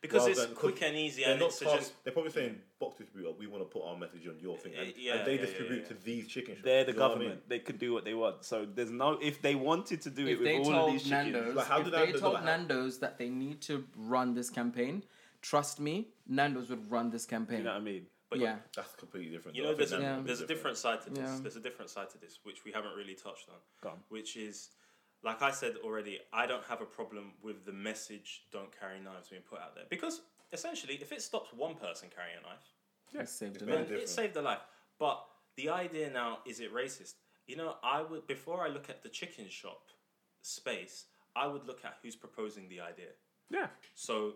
[0.00, 2.12] Because rather it's than- quick and easy, They're and not it's to target, just They're
[2.12, 3.34] probably saying box distributor.
[3.38, 5.46] We want to put our message on your thing, and, yeah, and they yeah, yeah,
[5.46, 5.88] distribute yeah.
[5.88, 6.64] to these chicken shops.
[6.64, 7.28] They're the You know what I mean?
[7.28, 7.48] government.
[7.48, 8.44] They can do what they want.
[8.44, 9.18] So there's no.
[9.20, 11.54] If they wanted to do it if with they all of told these chickens, Nando's,
[11.56, 14.34] Like, how if did they Nando's- told like, how- Nando's that they need to run
[14.34, 15.04] this campaign,
[15.42, 17.58] trust me, Nando's would run this campaign.
[17.58, 18.06] you know what I mean?
[18.30, 19.56] But yeah, That's completely different.
[19.56, 19.68] You though.
[19.70, 20.14] know, I there's a that's Yeah.
[20.16, 21.18] completely there's a different side to this.
[21.18, 21.38] Yeah.
[21.40, 23.56] There's a different side to this which we haven't really touched on.
[23.80, 23.98] Go on.
[24.10, 24.68] Which is,
[25.22, 29.28] like I said already, I don't have a problem with the message "Don't carry knives"
[29.28, 32.72] being put out there because essentially, if it stops one person carrying a knife,
[33.12, 33.90] yeah, it saved a life.
[33.90, 34.60] it saved a life.
[34.98, 35.24] But
[35.56, 37.14] the idea now is it racist?
[37.46, 39.88] You know, I would before I look at the chicken shop
[40.42, 43.08] space, I would look at who's proposing the idea.
[43.50, 43.66] Yeah.
[43.94, 44.34] So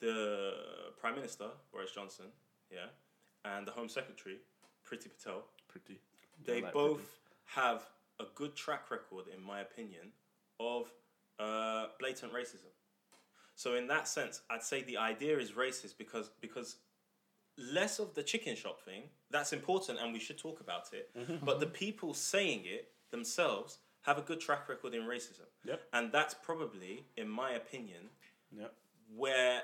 [0.00, 0.52] the
[1.00, 2.26] Prime Minister, Boris Johnson,
[2.70, 2.86] yeah,
[3.44, 4.38] and the Home Secretary,
[4.86, 6.00] Priti Patel, Pretty.
[6.44, 7.68] they like both pretty.
[7.68, 7.86] have
[8.20, 10.12] a good track record, in my opinion,
[10.60, 10.92] of
[11.38, 12.72] uh, blatant racism.
[13.54, 16.76] So in that sense, I'd say the idea is racist because because
[17.56, 21.10] less of the chicken shop thing that's important and we should talk about it.
[21.18, 21.44] Mm-hmm.
[21.44, 25.80] But the people saying it themselves have a good track record in racism, Yep.
[25.92, 28.10] and that's probably, in my opinion,
[28.56, 28.72] Yep.
[29.14, 29.62] where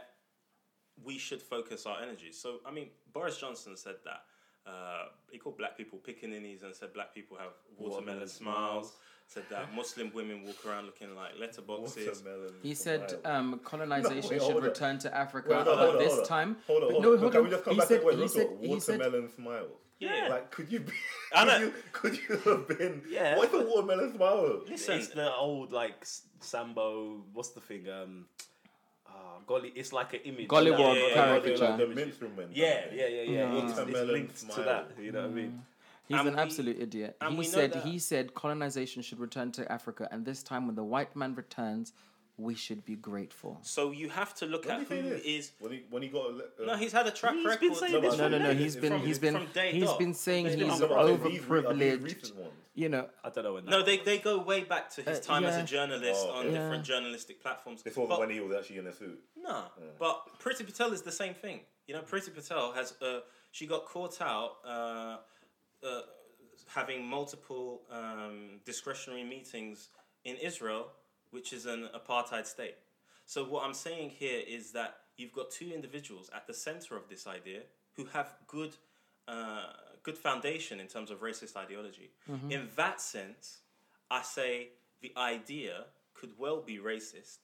[1.03, 2.39] we should focus our energies.
[2.39, 4.25] So, I mean, Boris Johnson said that.
[4.67, 8.93] Uh, he called black people pickaninnies and said black people have watermelon, Watermelon smiles.
[9.27, 12.07] Said that Muslim women walk around looking like letterboxes.
[12.07, 15.97] Watermelon He said um, colonization wait, should return to Africa, Wait, hold on, but hold
[15.97, 16.27] on, this hold on.
[16.27, 16.57] time.
[16.67, 17.19] Hold on, but hold no, on.
[17.19, 18.61] hold Can we just come he back said, to wait, he said, talk?
[18.61, 19.67] he said, Watermelon smile.
[20.01, 20.27] Yeah.
[20.29, 20.93] Like, could you be?
[21.35, 21.59] I Could know.
[21.67, 23.03] you, could you have been?
[23.09, 23.37] Yeah.
[23.39, 24.61] What's a watermelon smile?
[24.69, 26.05] Listen, It's the old like
[26.41, 27.23] Sambo.
[27.33, 27.89] What's the thing?
[27.89, 28.27] Um,
[29.15, 30.49] ah, golly, it's like an image.
[30.49, 31.69] Gollywog Yeah, yeah, yeah, caricature.
[31.69, 32.49] Like the minstrel men.
[32.53, 33.31] Yeah, yeah, yeah, yeah.
[33.31, 33.55] Yeah.
[33.63, 34.91] It's, it's Watermelon linked to that.
[35.01, 35.63] You know what I mean?
[36.09, 37.17] He's And an we- absolute idiot.
[37.31, 41.15] He said he said colonization should return to Africa, and this time when the white
[41.17, 41.93] man returns,
[42.37, 43.59] we should be grateful.
[43.63, 45.25] so you have to look When at did he who this?
[45.25, 45.53] is.
[45.61, 46.27] when he when he got.
[46.31, 47.61] Uh, No, he's had a track He's record.
[47.61, 48.55] been saying No, this No, no, no.
[48.55, 49.99] He's been he's been from day he's dot.
[50.01, 50.81] been saying Day he's dot.
[50.81, 52.33] No, but I think these re- are these overprivileged.
[52.77, 53.65] You know, I don't know when.
[53.67, 56.33] That No, they, they go way back to his Uh, time as a journalist Oh,
[56.39, 56.55] on okay.
[56.57, 57.85] different journalistic platforms.
[57.85, 59.23] This was But- when he was actually in a suit.
[59.37, 59.67] No,
[60.01, 61.61] but Priti Patel is the same thing.
[61.87, 63.21] You know, Priti Patel has uh,
[63.53, 65.19] she got caught out uh,
[65.87, 66.01] uh,
[66.67, 69.91] having multiple um, discretionary meetings
[70.25, 70.91] in Israel,
[71.35, 72.77] which is an apartheid state.
[73.27, 77.09] So what I'm saying here is that you've got two individuals at the center of
[77.09, 77.61] this idea
[77.97, 78.77] who have good,
[79.27, 79.65] uh,
[80.03, 82.11] good foundation in terms of racist ideology.
[82.31, 82.53] Mm-hmm.
[82.53, 83.63] In that sense,
[84.11, 84.69] I say
[85.01, 87.39] the idea could well be racist,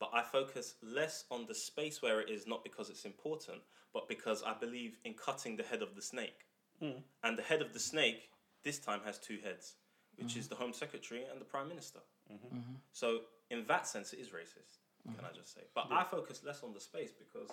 [0.00, 3.58] but I focus less on the space where it is, not because it's important,
[3.94, 6.46] but because I believe in cutting the head of the snake.
[6.82, 7.02] Mm.
[7.22, 8.30] And the head of the snake
[8.64, 9.74] this time has two heads,
[10.16, 10.40] which mm-hmm.
[10.40, 12.00] is the Home Secretary and the Prime Minister.
[12.30, 12.74] Mm-hmm.
[12.92, 14.78] So, in that sense, it is racist,
[15.16, 15.62] can I just say?
[15.74, 17.50] But I focus less on the space because,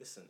[0.00, 0.24] listen,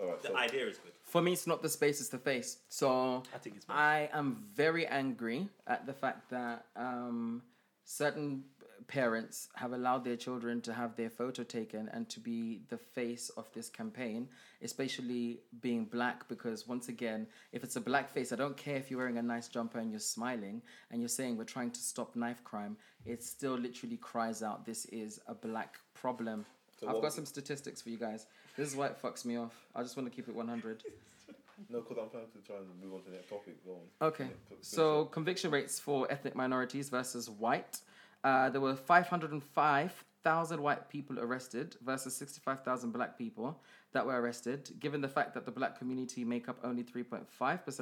[0.00, 0.22] All right.
[0.22, 0.92] the So, idea is good.
[1.04, 2.58] For me, it's not the space; it's the face.
[2.68, 3.76] So I think it's both.
[3.76, 7.42] I am very angry at the fact that um,
[7.84, 8.44] certain
[8.86, 13.30] parents have allowed their children to have their photo taken and to be the face
[13.36, 14.28] of this campaign,
[14.62, 16.28] especially being black.
[16.28, 19.22] Because once again, if it's a black face, I don't care if you're wearing a
[19.22, 22.76] nice jumper and you're smiling and you're saying we're trying to stop knife crime.
[23.04, 26.44] It still literally cries out, "This is a black problem."
[26.78, 28.26] So I've got some statistics for you guys.
[28.56, 29.54] This is why it fucks me off.
[29.74, 30.82] I just want to keep it 100.
[31.70, 33.64] no, because I'm trying to try and move on to the next topic.
[33.64, 34.08] Go on.
[34.08, 34.24] Okay.
[34.24, 37.80] Yeah, So conviction rates for ethnic minorities versus white.
[38.26, 43.62] Uh, there were 505,000 white people arrested versus 65,000 black people
[43.92, 44.68] that were arrested.
[44.80, 47.24] Given the fact that the black community make up only 3.5%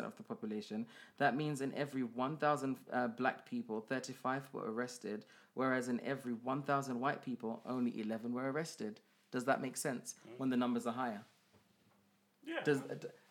[0.04, 0.84] of the population,
[1.16, 7.00] that means in every 1,000 uh, black people, 35 were arrested, whereas in every 1,000
[7.00, 9.00] white people, only 11 were arrested.
[9.32, 11.24] Does that make sense when the numbers are higher?
[12.46, 12.62] yeah.
[12.64, 12.82] Does,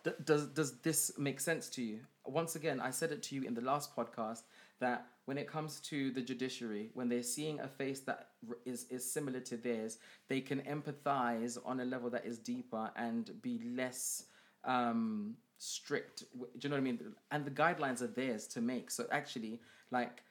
[0.03, 1.99] d- does, does this make sense to you?
[2.25, 4.41] Once again, I said it to you in the last podcast
[4.79, 8.29] that when it comes to the judiciary, when they're seeing a face that
[8.65, 13.31] is, is similar to theirs, they can empathize on a level that is deeper and
[13.41, 14.25] be less
[14.65, 16.25] um, strict.
[16.37, 16.99] Do you know what I mean?
[17.31, 18.91] And the guidelines are theirs to make.
[18.91, 20.23] So actually, like,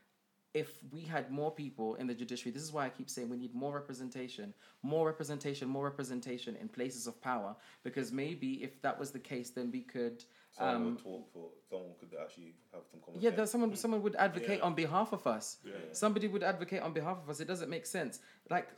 [0.55, 3.39] if we had more people in the judiciary, this is why I keep saying we
[3.39, 4.53] need more representation,
[4.83, 7.57] more representation, more representation in places of power.
[7.83, 10.25] Because maybe if that was the case, then we could.
[10.57, 11.51] Someone Um, would talk for.
[11.71, 14.65] Someone could actually have some common yeah, that someone someone would advocate Yeah.
[14.67, 15.57] on behalf of us.
[15.65, 15.73] Yeah.
[15.93, 17.41] Somebody would advocate on behalf of us.
[17.41, 18.21] It doesn't make sense.
[18.51, 18.69] Like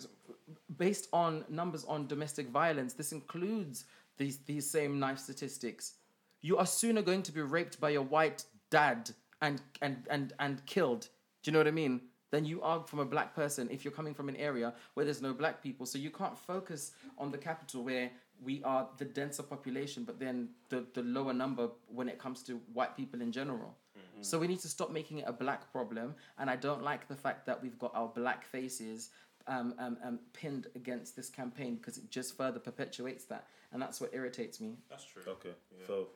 [0.76, 5.94] based on numbers on domestic violence, this includes these these same knife statistics.
[6.42, 9.10] You are sooner going to be raped by your white dad
[9.40, 11.08] and and and and killed.
[11.42, 12.00] Do you know what I mean?
[12.34, 15.22] Than you are from a black person if you're coming from an area where there's
[15.22, 15.86] no black people.
[15.86, 18.10] So you can't focus on the capital where
[18.42, 22.60] we are the denser population, but then the, the lower number when it comes to
[22.72, 23.76] white people in general.
[24.20, 26.16] So we need to stop making it a black problem.
[26.38, 29.10] And I don't like the fact that we've got our black faces
[29.46, 33.46] um, um, um, pinned against this campaign because it just further perpetuates that.
[33.72, 34.78] And that's what irritates me.
[34.90, 35.22] That's true.
[35.28, 35.54] Okay.
[35.86, 36.08] So,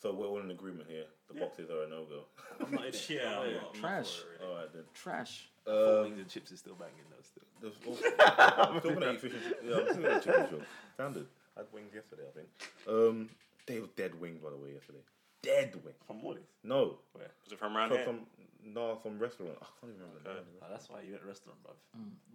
[0.00, 1.04] so we're all in agreement here.
[1.32, 2.22] The boxes are a no go.
[2.64, 3.06] I'm not in it.
[3.10, 4.16] Yeah, I'm not I'm not, Trash.
[4.16, 4.52] for it, really.
[4.52, 4.82] all right then.
[4.94, 5.48] Trash.
[5.64, 7.22] Four Uh, wings and chips is still banging though.
[7.22, 7.44] Still.
[7.60, 9.32] there's also, I'm still gonna eat
[9.64, 10.62] yeah, I'm still gonna eat.
[10.94, 11.26] Standard.
[11.56, 12.22] I had wings yesterday.
[12.28, 12.48] I think.
[12.88, 13.28] Um,
[13.66, 15.00] they were dead wings by the way yesterday.
[15.42, 15.96] Dead wings.
[16.06, 16.44] From Morley's.
[16.64, 17.26] No, Where?
[17.44, 18.06] Was it from around from here?
[18.06, 18.20] some
[18.64, 19.52] no some restaurant.
[19.60, 20.38] I can't even remember the name.
[20.38, 21.76] of the Ah, that's why you at a restaurant, bruv.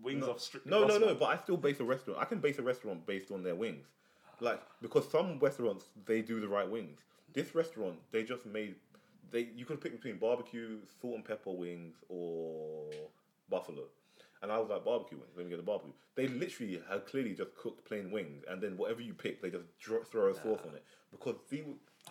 [0.03, 0.69] Wings off strictly.
[0.69, 1.07] No, no, no.
[1.07, 1.19] Bossman.
[1.19, 2.19] But I still base a restaurant.
[2.19, 3.85] I can base a restaurant based on their wings,
[4.39, 6.99] like because some restaurants they do the right wings.
[7.33, 8.75] This restaurant they just made.
[9.31, 12.89] They you could pick between barbecue, salt and pepper wings, or
[13.49, 13.83] buffalo.
[14.41, 15.31] And I was like barbecue wings.
[15.35, 15.93] Let me get the barbecue.
[16.15, 19.65] They literally had clearly just cooked plain wings, and then whatever you pick, they just
[19.79, 21.63] throw a sauce on it because they.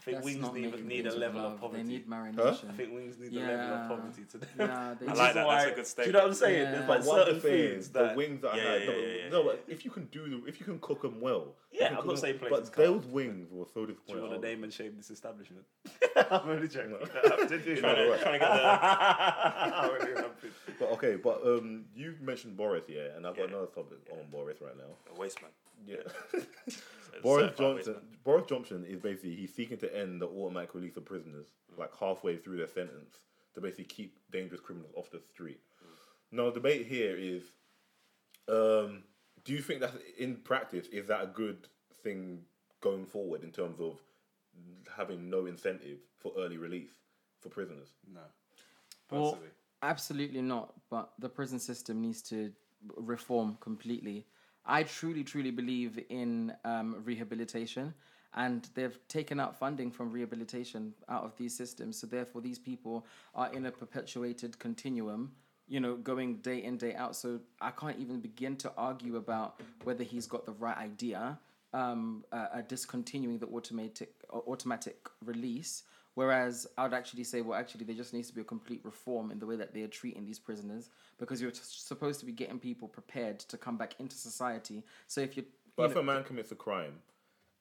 [0.02, 1.52] I think That's wings not need, need a level love.
[1.52, 1.82] of poverty.
[1.84, 2.70] They need marination.
[2.70, 4.48] I think wings need a level of poverty to them.
[4.58, 6.04] Yeah, they I like that, why- that's a good statement.
[6.04, 6.62] Do you know what I'm saying?
[6.62, 6.70] Yeah.
[6.72, 8.16] There's like But what I'm certain saying, foods the that.
[8.16, 10.28] wings that Yeah, I had, yeah, no, yeah, yeah, no, but if you can do
[10.28, 12.38] the, if you can cook them well, you Yeah, can I'm cook not 'em- saying
[12.40, 12.86] But places can't.
[12.88, 14.14] those wings were so disappointing.
[14.16, 15.64] Do you want to name and shame this establishment?
[16.32, 16.96] I'm only joking.
[17.00, 18.46] I'm Trying to, trying to get the.
[18.66, 20.50] I'm only jumping.
[20.80, 24.58] But okay, but um, you mentioned Boris, yeah, and I've got another topic on Boris
[24.60, 24.96] right now.
[25.14, 25.50] A waste man.
[25.86, 25.96] Yeah,
[26.66, 26.80] It's
[27.22, 27.94] Boris Johnson.
[27.94, 28.24] waste.
[28.24, 31.46] Boris Johnson is basically he's seeking to end the automatic release of prisoners,
[31.76, 33.16] like halfway through their sentence,
[33.54, 35.60] to basically keep dangerous criminals off the street.
[36.30, 37.42] Now, the debate here is,
[38.48, 39.02] um,
[39.44, 41.68] do you think that in practice is that a good
[42.02, 42.40] thing
[42.80, 44.00] going forward in terms of
[44.96, 46.92] having no incentive for early release
[47.40, 47.88] for prisoners?
[48.12, 48.20] No.
[49.10, 49.38] Well,
[49.82, 50.72] absolutely not.
[50.90, 52.52] But the prison system needs to
[52.96, 54.26] reform completely.
[54.64, 57.94] I truly, truly believe in um, rehabilitation,
[58.34, 61.98] and they've taken out funding from rehabilitation out of these systems.
[61.98, 65.32] So therefore, these people are in a perpetuated continuum.
[65.68, 67.16] You know, going day in day out.
[67.16, 71.38] So I can't even begin to argue about whether he's got the right idea.
[71.74, 78.12] Um, uh, discontinuing the automatic automatic release Whereas I'd actually say, well, actually, there just
[78.12, 80.90] needs to be a complete reform in the way that they are treating these prisoners
[81.18, 84.82] because you're t- supposed to be getting people prepared to come back into society.
[85.06, 85.44] So if you,
[85.74, 86.94] But you if know, a man commits a crime,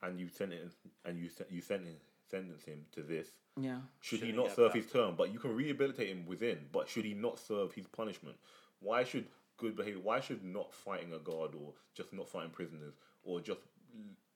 [0.02, 4.26] and you sentence and you sen- you sentence sentence him to this, yeah, should he
[4.26, 5.14] Shouldn't he not serve his term?
[5.16, 6.58] But you can rehabilitate him within.
[6.72, 8.36] But should he not serve his punishment?
[8.80, 10.00] Why should good behavior?
[10.02, 13.60] Why should not fighting a guard or just not fighting prisoners or just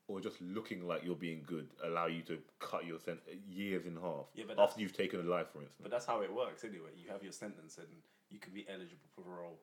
[0.08, 3.18] or just looking like you're being good allow you to cut your sen-
[3.50, 5.80] years in half Yeah, but after you've taken a life, for instance?
[5.82, 6.90] But that's how it works anyway.
[6.96, 7.88] You have your sentence and
[8.30, 9.58] you can be eligible for parole.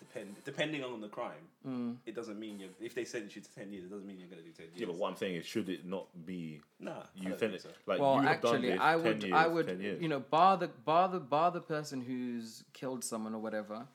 [0.00, 1.96] Depend depending on the crime, Mm.
[2.04, 2.68] it doesn't mean you.
[2.80, 4.66] If they sentence you to ten years, it doesn't mean you're going to do ten
[4.66, 4.80] years.
[4.80, 7.68] yeah, but what I'm saying is, should it not be Nah, you don't sentence so.
[7.86, 10.20] like well, you have done actually, this, I 10 would, years, I would, you know,
[10.20, 13.86] bar the bar the bar the person who's killed someone or whatever.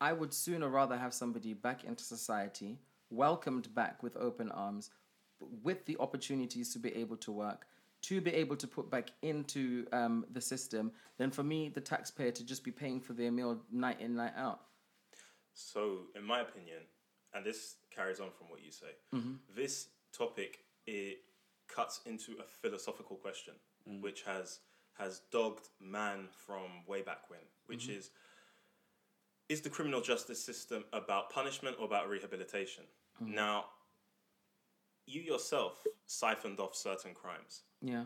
[0.00, 2.78] I would sooner rather have somebody back into society,
[3.14, 4.90] welcomed back with open arms,
[5.62, 7.66] with the opportunities to be able to work,
[8.02, 12.30] to be able to put back into um, the system, than for me, the taxpayer,
[12.32, 14.60] to just be paying for their meal night in, night out.
[15.54, 16.80] So, in my opinion,
[17.32, 19.34] and this carries on from what you say, mm-hmm.
[19.54, 21.18] this topic it
[21.68, 23.54] cuts into a philosophical question,
[23.88, 24.02] mm.
[24.02, 24.60] which has
[24.98, 27.98] has dogged man from way back when, which mm-hmm.
[27.98, 28.10] is
[29.48, 32.84] is the criminal justice system about punishment or about rehabilitation?
[33.22, 33.34] Mm.
[33.34, 33.64] Now,
[35.06, 37.62] you yourself siphoned off certain crimes.
[37.82, 38.04] Yeah.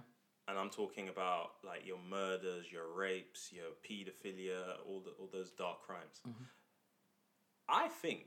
[0.49, 5.51] And I'm talking about like your murders, your rapes, your paedophilia, all the, all those
[5.51, 6.21] dark crimes.
[6.27, 6.45] Mm-hmm.
[7.69, 8.27] I think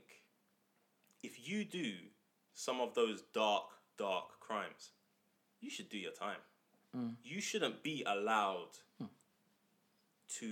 [1.22, 1.94] if you do
[2.54, 3.64] some of those dark,
[3.98, 4.92] dark crimes,
[5.60, 6.38] you should do your time.
[6.96, 7.14] Mm.
[7.24, 8.68] You shouldn't be allowed
[8.98, 9.06] hmm.
[10.38, 10.48] to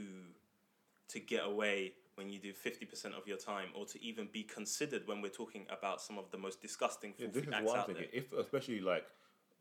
[1.09, 4.42] to get away when you do fifty percent of your time, or to even be
[4.42, 7.74] considered when we're talking about some of the most disgusting Yeah, this is acts what
[7.74, 7.96] I'm out there.
[7.96, 8.18] thinking.
[8.20, 9.06] If especially like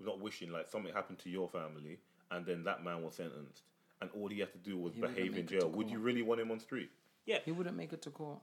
[0.02, 2.00] not wishing like something happened to your family
[2.32, 3.64] and then that man was sentenced
[4.02, 5.90] and all he had to do was He behave in make it to jail, would
[5.90, 6.90] you really want him on street?
[7.26, 8.40] Yeah, He wouldn't make it to court.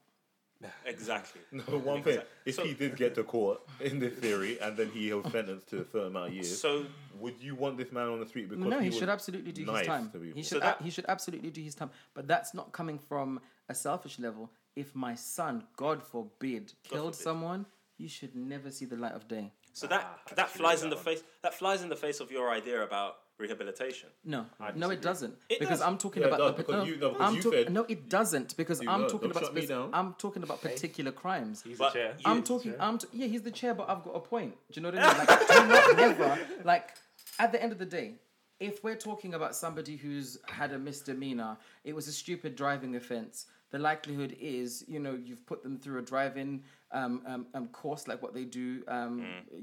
[0.87, 1.40] exactly.
[1.53, 2.21] No, one thing.
[2.45, 5.69] If So- he did get to court in this theory and then he was sentenced
[5.69, 6.87] to a certain amount of years, So
[7.19, 9.64] would you want this man on the street because no, he, was should absolutely do
[9.66, 10.11] nice his time.
[10.11, 10.37] to people?
[10.37, 11.90] He So should that- a- he should absolutely do his time.
[12.14, 14.51] But that's not coming from a selfish level.
[14.75, 17.25] If my son, God forbid, killed forbid.
[17.25, 17.66] someone,
[17.99, 19.53] you should never see the light of day.
[19.73, 21.05] So that Ah, I that flies with in the one.
[21.05, 21.23] face.
[21.42, 24.09] That flies in the face of your idea about rehabilitation.
[24.25, 25.35] No, I no, it doesn't.
[25.49, 25.88] It because does.
[25.88, 27.85] I'm talking Yeah, about does, the because no, you- no, because I'm you talk- no,
[27.88, 29.68] it doesn't because You I'm know, talking about shut me.
[29.92, 31.62] I'm talking about particular crimes.
[31.62, 32.16] He's But the chair.
[32.25, 32.75] I'm You- talking.
[32.81, 34.55] I'm t- yeah, he's the chair, but I've got a point.
[34.72, 35.27] Do you know what I mean?
[35.29, 36.90] Like, do not never like.
[37.38, 38.14] At the end of the day,
[38.61, 43.46] if we're talking about somebody who's had a misdemeanor, it was a stupid driving offense.
[43.72, 46.62] The likelihood is, you know, you've put them through a driving
[47.01, 49.15] um, um, um, course, like what they do, um,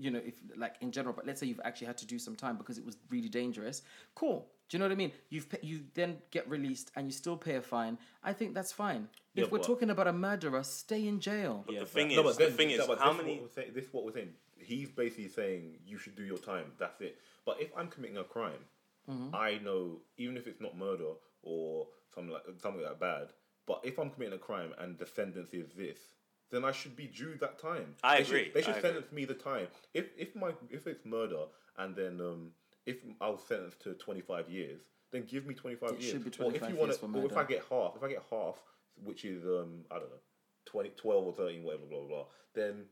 [0.04, 1.14] you know, if like in general.
[1.18, 3.82] But let's say you've actually had to do some time because it was really dangerous.
[4.16, 4.40] Cool.
[4.70, 5.12] Do you know what I mean?
[5.30, 7.98] You've pa- you then get released and you still pay a fine.
[8.24, 9.08] I think that's fine.
[9.36, 11.64] Yeah, if we're but- talking about a murderer, stay in jail.
[11.66, 13.14] But Yeah, the but- thing No, is, but the then, thing is, no, but how
[13.14, 13.40] many?
[13.40, 14.34] What saying, this is what we're saying.
[14.58, 16.72] He's basically saying you should do your time.
[16.80, 17.18] That's it.
[17.46, 18.64] But if I'm committing a crime,
[19.10, 19.36] Mm-hmm.
[19.36, 23.34] I know even if it's not murder or something like something like bad.
[23.66, 26.00] But if I'm committing a crime and the sentence is this,
[26.54, 27.96] then I should be due that time.
[28.04, 28.90] I They agree, Should, they should I agree.
[28.92, 29.68] sentence me the time.
[29.94, 31.46] If if my if it's murder
[31.78, 32.52] and then um
[32.86, 36.12] if I was sentenced to 25 years, then give me 25 It years.
[36.12, 37.96] should be or if 25 you want years to, for or if I get half,
[37.96, 38.56] if I get half,
[39.04, 40.22] which is um I don't know,
[40.66, 42.86] 20, 12 or 13, whatever, blah blah blah, then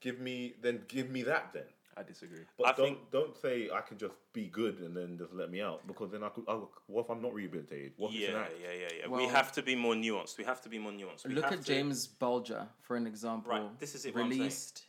[0.00, 1.64] give me then give me that then.
[1.96, 2.40] I disagree.
[2.58, 5.50] But I don't think- don't say I can just be good and then just let
[5.50, 6.44] me out because then I could.
[6.48, 6.54] I,
[6.86, 7.92] what if I'm not rehabilitated?
[7.96, 9.08] What if it's an Yeah, yeah, yeah, yeah.
[9.16, 10.36] we have to be more nuanced.
[10.38, 11.26] We have to be more nuanced.
[11.26, 13.50] We Look have at to- James Bulger for an example.
[13.52, 14.40] Right, this is it, what I'm saying.
[14.40, 14.84] Released.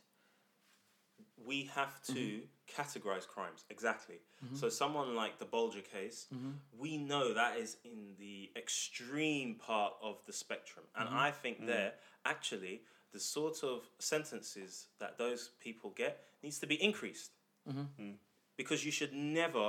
[1.44, 2.80] we have to Mm-hmm.
[2.82, 4.16] categorize crimes exactly.
[4.54, 6.50] So someone like the Bulger case, Mm-hmm.
[6.78, 11.18] we know that is in the extreme part of the spectrum, and Mm-hmm.
[11.18, 12.82] I think there actually
[13.16, 17.30] the sort of sentences that those people get needs to be increased
[17.68, 18.10] Mm-hmm.
[18.56, 19.66] because you should never.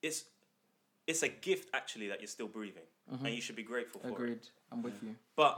[0.00, 0.20] It's
[1.10, 2.88] it's a gift actually that you're still breathing,
[3.24, 4.12] and you should be grateful for it.
[4.12, 4.22] Mm-hmm.
[4.24, 4.44] Agreed.
[4.72, 5.14] I'm with you.
[5.36, 5.54] But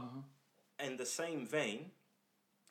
[0.87, 1.81] in the same vein,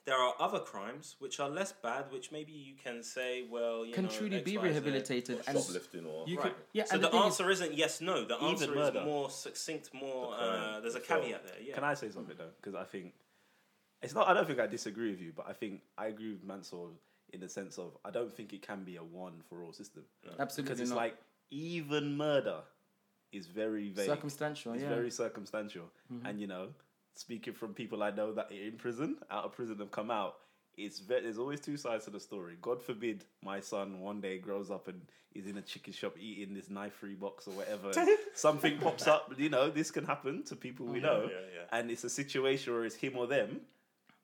[0.05, 3.93] there are other crimes which are less bad, which maybe you can say, well, you
[3.93, 4.69] Can know, truly X, be Y, Z.
[4.69, 6.43] rehabilitated and Shoplifting or you Right.
[6.43, 6.83] could yeah.
[6.85, 8.25] so and the, the, thing is, answer is, not yes, no.
[8.25, 9.01] The answer is murder.
[9.13, 10.25] more succinct, more.
[10.31, 11.61] The Uh, there's a caveat there.
[11.67, 11.75] Yeah.
[11.75, 12.51] Can I say something though?
[12.59, 13.13] Because I think
[14.01, 14.27] it's not.
[14.27, 16.89] I don't think I disagree with you, but I think I agree with Mansoor
[17.33, 20.03] in the sense of I don't think it can be a one for all system.
[20.39, 20.97] absolutely Because it's not.
[20.97, 21.17] like
[21.51, 22.59] even murder
[23.31, 24.05] is very vague.
[24.07, 24.73] circumstantial.
[24.73, 24.87] It's yeah.
[24.87, 24.95] Mm-hmm.
[24.95, 25.85] very circumstantial,
[26.25, 26.69] and you know,
[27.15, 30.35] speaking from people I know that are in prison, out of prison, have come out.
[30.77, 32.55] it's ve- there's always two sides to the story.
[32.61, 35.01] God forbid my son one day grows up and
[35.35, 37.91] is in a chicken shop eating this knife-free box or whatever.
[38.33, 39.31] something pops up.
[39.37, 41.77] You know, this can happen to people we know, yeah, yeah.
[41.79, 43.61] and it's a situation where it's him or them.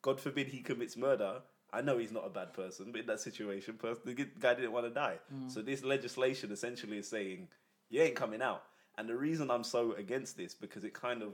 [0.05, 1.41] God forbid he commits murder.
[1.73, 4.71] I know he's not a bad person, but in that situation, person, the guy didn't
[4.71, 5.17] want to die.
[5.33, 5.51] Mm.
[5.51, 7.47] So this legislation essentially is saying
[7.89, 8.65] you ain't coming out.
[8.99, 11.29] And the reason I'm so against this because it kind of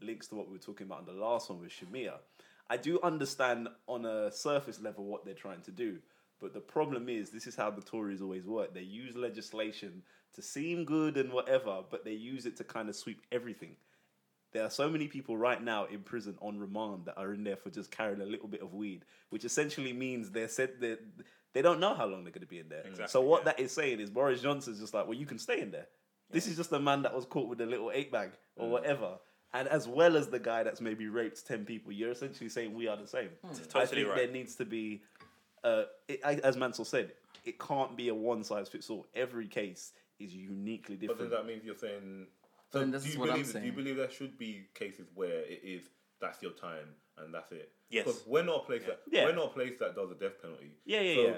[0.00, 2.18] links to what we were talking about in the last one with Shamia.
[2.70, 5.98] I do understand on a surface level what they're trying to do,
[6.40, 8.72] but the problem is this is how the Tories always work.
[8.72, 10.04] They use legislation
[10.34, 13.74] to seem good and whatever, but they use it to kind of sweep everything.
[14.52, 17.56] There are so many people right now in prison on remand that are in there
[17.56, 21.00] for just carrying a little bit of weed, which essentially means they're said that
[21.54, 22.80] they don't know how long they're going to be in there.
[22.80, 23.44] Exactly, so what yeah.
[23.52, 25.86] that is saying is Boris Johnson's just like, well, you can stay in there.
[26.30, 29.18] This is just a man that was caught with a little eight bag or whatever.
[29.54, 32.88] And as well as the guy that's maybe raped 10 people, you're essentially saying we
[32.88, 33.28] are the same.
[33.44, 34.16] I Totally think right.
[34.16, 35.02] there needs to be,
[35.62, 37.12] uh, it, as Mansoor said,
[37.44, 39.06] it can't be a one size fits all.
[39.14, 41.30] Every case is uniquely But then different.
[41.32, 42.28] that means you're saying.
[42.72, 43.52] So Then this do is you what I'm believe?
[43.52, 45.82] Do you believe there should be cases where it is
[46.20, 47.70] that's your time and that's it?
[47.90, 48.06] Yes.
[48.06, 49.26] Because we're not a place that Yeah.
[49.26, 50.70] we're not a place that does a death penalty.
[50.86, 51.36] Yeah, yeah, so yeah.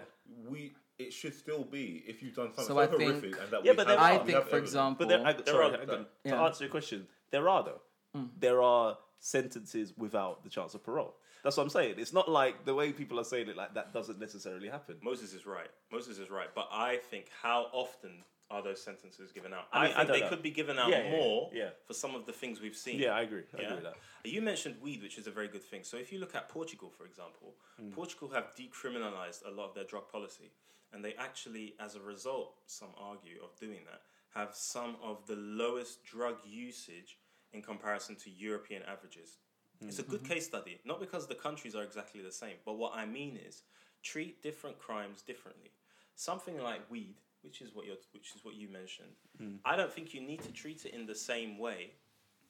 [0.49, 3.51] We it should still be if you've done something So so, I horrific think- and
[3.51, 4.69] that Yeah, we but have, I we think, have for evidence.
[4.71, 6.45] example- But there, I, There sorry, are- I- to Yeah.
[6.45, 7.81] answer your question, there are though.
[8.15, 8.27] Hmm.
[8.39, 11.17] There are sentences without the chance of parole.
[11.43, 11.99] That's what I'm saying.
[11.99, 14.99] It's not like the way people are saying it, like that doesn't necessarily happen.
[15.03, 15.69] Moses is right.
[15.91, 16.55] Moses is right.
[16.55, 19.67] But I think how often are those sentences given out?
[19.73, 20.29] I I, mean, think don't they know.
[20.29, 21.71] could be given out Yeah, yeah, more yeah.
[21.87, 22.99] for some of the things we've seen.
[23.01, 23.43] Yeah, I agree.
[23.57, 23.67] I Yeah.
[23.67, 23.97] agree with that.
[24.31, 25.83] You mentioned weed, which is a very good thing.
[25.85, 27.91] So if you look at Portugal, for example, Hmm.
[27.93, 30.51] Portugal have decriminalized a lot of their drug policy,
[30.93, 34.03] and they actually, as a result, some argue of doing that,
[34.35, 37.19] have some of the lowest drug usage
[37.53, 39.39] in comparison to European averages.
[39.81, 42.95] It's a good case study, not because the countries are exactly the same, but what
[42.95, 43.63] I mean is
[44.03, 45.73] treat different crimes differently.
[46.15, 49.11] Something like weed, which is what you which is what you mentioned.
[49.39, 49.57] Hmm.
[49.65, 51.93] I don't think you need to treat it in the same way,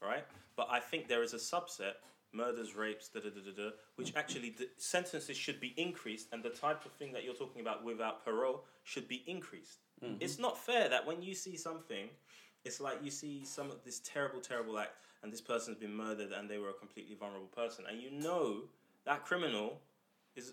[0.02, 0.24] right?
[0.56, 1.94] But I think there is a subset,
[2.32, 6.42] murders, rapes, da da da da da, which actually the sentences should be increased, and
[6.42, 9.78] the type of thing that you're talking about without parole should be increased.
[10.02, 10.16] Mm-hmm.
[10.20, 12.08] It's not fair that when you see something,
[12.64, 16.32] it's like you see some of this terrible, terrible act, and this person's been murdered,
[16.32, 18.62] and they were a completely vulnerable person, and you know
[19.04, 19.80] that criminal
[20.36, 20.52] is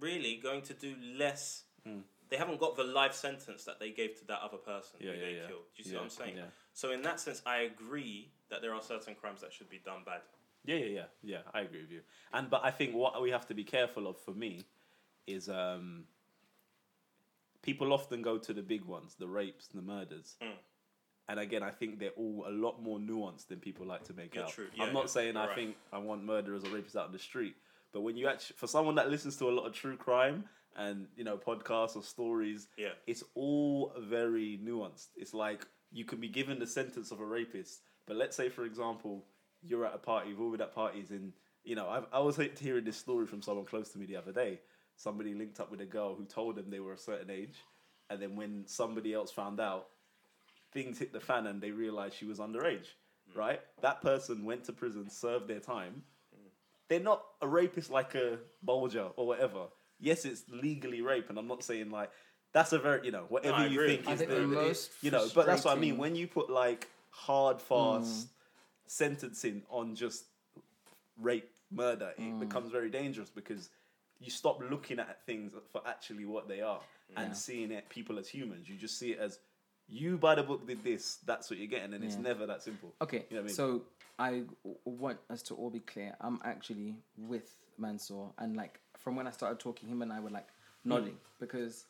[0.00, 1.64] really going to do less.
[1.86, 2.00] Hmm.
[2.28, 5.18] They haven't got the life sentence that they gave to that other person Yeah, who
[5.18, 5.46] yeah, they yeah.
[5.46, 5.62] killed.
[5.76, 6.36] Do you see what I'm saying?
[6.72, 10.02] So in that sense, I agree that there are certain crimes that should be done
[10.04, 10.20] bad.
[10.64, 11.38] Yeah, yeah, yeah, yeah.
[11.54, 12.00] I agree with you.
[12.32, 14.64] And but I think what we have to be careful of for me
[15.26, 16.04] is um,
[17.62, 20.36] people often go to the big ones, the rapes, the murders.
[20.42, 20.52] Mm.
[21.28, 24.36] And again, I think they're all a lot more nuanced than people like to make
[24.36, 24.56] out.
[24.80, 25.54] I'm not saying I right.
[25.56, 27.56] think I want murderers or rapists out on the street,
[27.92, 30.44] but when you actually, for someone that listens to a lot of true crime
[30.76, 32.92] and you know podcasts or stories, Yeah.
[33.06, 35.08] it's all very nuanced.
[35.16, 38.64] It's like you can be given the sentence of a rapist, but let's say, for
[38.64, 39.24] example,
[39.62, 41.32] you're at a party, we've all been at parties, and
[41.64, 44.32] you know, I've, I was hearing this story from someone close to me the other
[44.32, 44.60] day.
[44.96, 47.56] Somebody linked up with a girl who told them they were a certain age,
[48.08, 49.88] and then when somebody else found out,
[50.72, 52.86] things hit the fan and they realized she was underage.
[53.32, 53.36] Mm.
[53.36, 53.60] Right?
[53.82, 56.02] That person went to prison, served their time.
[56.88, 59.66] They're not a rapist like a bulger or whatever.
[60.00, 62.10] Yes, it's legally rape, and I'm not saying like
[62.52, 64.90] that's a very you know whatever I you think I is think the, the most
[65.02, 65.28] you know.
[65.34, 65.98] But that's what I mean.
[65.98, 68.28] When you put like hard, fast mm.
[68.86, 70.24] sentencing on just
[71.20, 72.40] rape, murder, it mm.
[72.40, 73.70] becomes very dangerous because
[74.20, 76.80] you stop looking at things for actually what they are
[77.16, 78.68] and seeing it people as humans.
[78.68, 79.38] You just see it as
[79.88, 81.18] you by the book did this.
[81.26, 82.94] That's what you're getting, and it's never that simple.
[83.00, 83.54] Okay, You know what I mean?
[83.54, 83.82] so
[84.18, 84.42] I
[84.84, 86.14] want us to all be clear.
[86.20, 90.30] I'm actually with Mansoor, and like from when I started talking, him and I were
[90.30, 90.48] like
[90.84, 91.16] nodding.
[91.40, 91.84] Because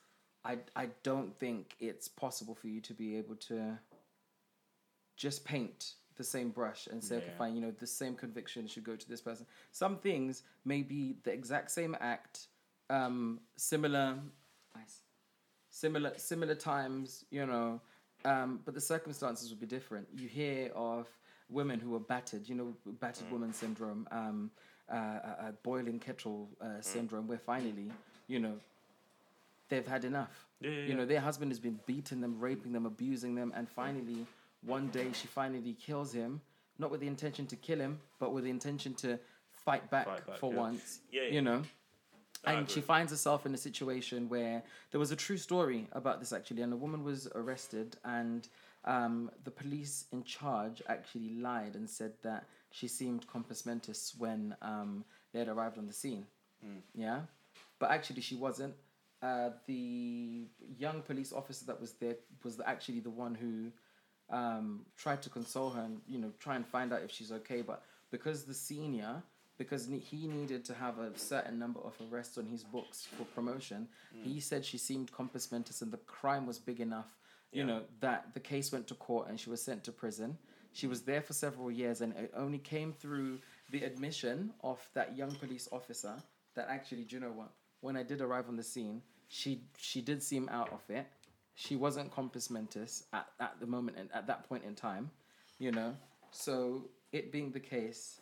[0.45, 3.79] I I don't think it's possible for you to be able to
[5.17, 8.85] just paint the same brush and say, okay, fine, you know, the same conviction should
[8.85, 9.47] go to this person.
[9.73, 12.49] Some things may be the exact same act,
[12.89, 14.17] um, similar,
[14.75, 15.03] nice,
[15.71, 17.81] similar, similar times, you know,
[18.25, 20.09] um, but the circumstances would be different.
[20.17, 21.07] You hear of
[21.49, 24.51] women who are battered, you know, battered woman syndrome, um,
[24.91, 27.91] uh, uh, uh, boiling kettle uh, syndrome, where finally,
[28.29, 28.55] you know,
[29.69, 30.47] they've had enough.
[30.61, 33.69] Yeah, yeah, You know, their husband has been beating them, raping them, abusing them, and
[33.69, 34.27] finally,
[34.63, 36.41] one day she finally kills him,
[36.79, 39.19] not with the intention to kill him, but with the intention to
[39.51, 40.59] fight back, Fight back, for yeah.
[40.59, 41.01] once.
[41.11, 41.29] Yeah.
[41.31, 41.63] You know?
[42.45, 44.63] And she finds herself in a situation where
[44.93, 48.49] there was a true story about this actually, and a woman was arrested, and
[48.87, 54.55] um, the police in charge actually lied and said that she seemed compos mentis when
[54.63, 56.27] um, they had arrived on the scene.
[56.95, 57.21] Yeah,
[57.79, 58.75] but actually she wasn't.
[59.23, 60.47] Uh, the
[60.79, 63.73] young police officer that was there was actually the one who
[64.35, 67.63] um, tried to console her and you know try and find out if she's okay.
[67.63, 69.23] But because the senior,
[69.59, 73.89] because he needed to have a certain number of arrests on his books for promotion,
[74.23, 77.17] he said she seemed compos mentis and the crime was big enough.
[77.53, 77.67] You Yeah.
[77.67, 80.39] know that the case went to court and she was sent to prison.
[80.73, 83.41] She was there for several years and it only came through
[83.71, 86.23] the admission of that young police officer
[86.55, 87.51] that actually, do you know what?
[87.81, 91.07] When I did arrive on the scene, she she did seem out of it.
[91.55, 95.11] She wasn't compos mentis at, at the moment and at that point in time,
[95.59, 95.97] you know.
[96.31, 98.21] So it being the case,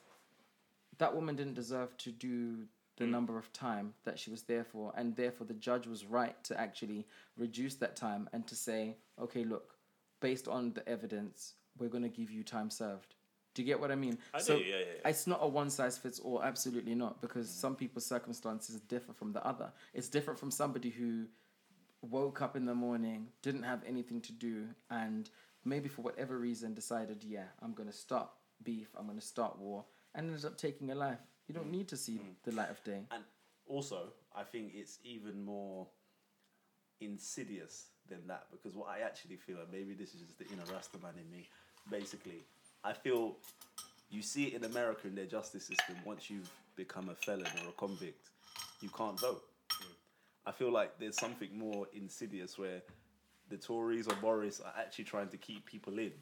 [0.98, 2.66] that woman didn't deserve to do
[2.96, 6.42] the number of time that she was there for, and therefore the judge was right
[6.44, 9.74] to actually reduce that time and to say, okay, look,
[10.20, 13.14] based on the evidence, we're going to give you time served.
[13.54, 14.18] Do you get what I mean?
[14.32, 15.08] I so do, yeah, yeah, yeah.
[15.10, 16.42] it's not a one size fits all.
[16.42, 19.72] Absolutely not, because some people's circumstances differ from the other.
[19.92, 21.26] It's different from somebody who
[22.02, 25.30] woke up in the morning, didn't have anything to do, and
[25.64, 28.28] maybe for whatever reason decided, yeah, I'm going to start
[28.62, 29.84] beef, I'm going to start war,
[30.14, 31.20] and ended up taking a life.
[31.48, 32.34] You don't need to see mm.
[32.44, 33.00] the light of day.
[33.10, 33.22] And
[33.66, 35.86] also, I think it's even more
[37.00, 40.64] insidious than that because what I actually feel, and maybe this is just the inner
[40.64, 41.48] Rastaman in me,
[41.90, 42.44] basically,
[42.82, 43.36] I feel
[44.10, 45.96] you see it in America in their justice system.
[46.04, 48.30] Once you've become a felon or a convict,
[48.80, 49.42] you can't vote.
[49.70, 49.94] Mm.
[50.46, 52.82] I feel like there's something more insidious where
[53.50, 56.12] the Tories or Boris are actually trying to keep people in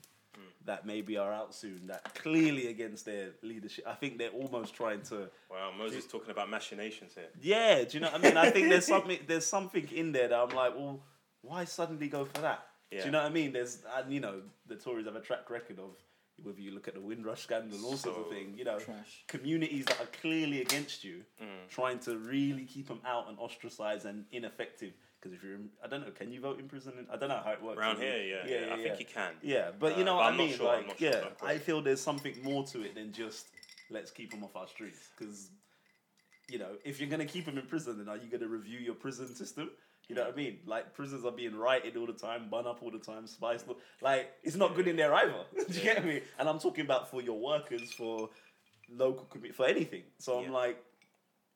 [0.64, 3.84] that maybe are out soon, that clearly against their leadership.
[3.86, 7.28] I think they're almost trying to Wow, Moses talking about machinations here.
[7.40, 8.36] yeah, do you know what I mean?
[8.36, 11.02] I think there's something there's something in there that I'm like, well,
[11.42, 12.66] why suddenly go for that?
[12.90, 13.52] Do you know what I mean?
[13.52, 15.90] There's and you know, the Tories have a track record of
[16.42, 18.78] whether you look at the Windrush scandal and all sorts of So things, you know,
[18.78, 19.24] Trash.
[19.28, 21.68] communities that are clearly against you, Mm.
[21.68, 24.92] trying to really keep them out and ostracize and ineffective.
[25.22, 26.94] Because if you're, in, I don't know, can you vote in prison?
[26.98, 27.78] In, I don't know how it works.
[27.78, 29.34] Around here, yeah, yeah, I think you can.
[29.40, 30.56] Yeah, but you Uh, know but what I'm I mean?
[30.56, 31.24] sure, like, sure yeah.
[31.42, 33.46] I feel there's something more to it than just
[33.88, 35.10] let's keep them off our streets.
[35.16, 35.50] Because,
[36.48, 38.94] you know, if you're gonna keep them in prison, then are you gonna review your
[38.96, 39.70] prison system?
[40.08, 40.58] You know what I mean?
[40.66, 43.66] Like prisons are being righted all the time, bun up all the time, spiced.
[44.00, 45.44] Like it's not good in there either.
[45.68, 46.22] Do you get me?
[46.40, 48.28] And I'm talking about for your workers, for
[48.90, 50.02] local community, for anything.
[50.18, 50.50] So I'm Yeah.
[50.50, 50.84] like,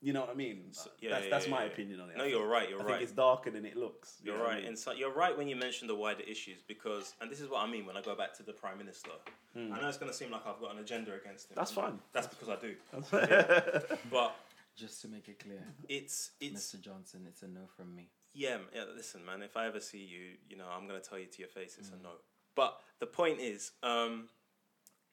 [0.01, 0.63] you know what I mean?
[0.99, 1.71] yeah, that's yeah, that's yeah, my yeah.
[1.71, 2.17] opinion on it.
[2.17, 2.69] No, I you're think- right.
[2.69, 2.91] You're I right.
[2.93, 4.17] think it's darker than it looks.
[4.21, 4.67] you You're know what I right, mean?
[4.69, 7.67] and so you're right when you mention the wider issues because, and this is what
[7.67, 9.09] I mean when I go back to the prime minister.
[9.55, 11.55] I know it's going to seem like I've got an agenda against him.
[11.55, 11.59] Hmm.
[11.61, 11.99] That's fine.
[12.13, 12.75] That's because I do.
[14.11, 14.35] But
[14.75, 16.79] Just to make it clear, it's it's Mr.
[16.79, 18.09] Johnson, it's a no from me.
[18.33, 18.83] yeah, yeah.
[18.95, 19.41] Listen, man.
[19.41, 21.77] If I ever see you, you know, I'm going to tell you to your face
[21.79, 22.09] it's a no.
[22.55, 24.29] But the point is, um,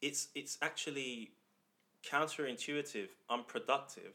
[0.02, 1.30] it's it's actually
[2.06, 4.12] counterintuitive, unproductive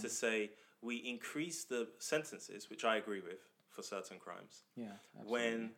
[0.00, 0.50] to say
[0.82, 4.64] we increase the sentences, which I agree with for certain crimes.
[4.76, 4.88] Yeah.
[5.24, 5.70] when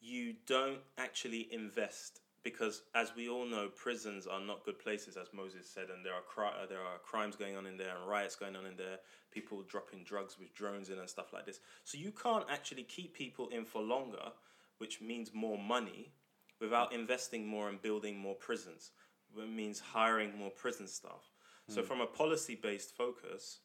[0.00, 5.26] you don't actually invest because as we all know prisons are not good places as
[5.32, 8.08] moses said and there are cri- uh, there are crimes going on in there and
[8.08, 8.98] riots going on in there
[9.32, 13.14] people dropping drugs with drones in and stuff like this so you can't actually keep
[13.14, 14.30] people in for longer
[14.78, 16.12] which means more money
[16.60, 18.90] without investing more and building more prisons
[19.36, 21.32] it means hiring more prison staff
[21.68, 21.86] so hmm.
[21.86, 23.60] from a policy based focus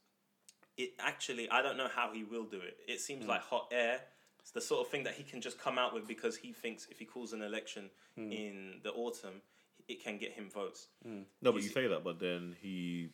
[0.77, 2.77] it actually I don't know how he will do it.
[2.87, 3.29] It seems hmm.
[3.29, 3.99] like hot air.
[4.39, 6.87] It's the sort of thing that he can just come out with because he thinks
[6.89, 8.31] if he calls an election hmm.
[8.31, 9.41] in the autumn,
[9.87, 10.87] it can get him votes.
[11.05, 13.09] No, but you say that, but then he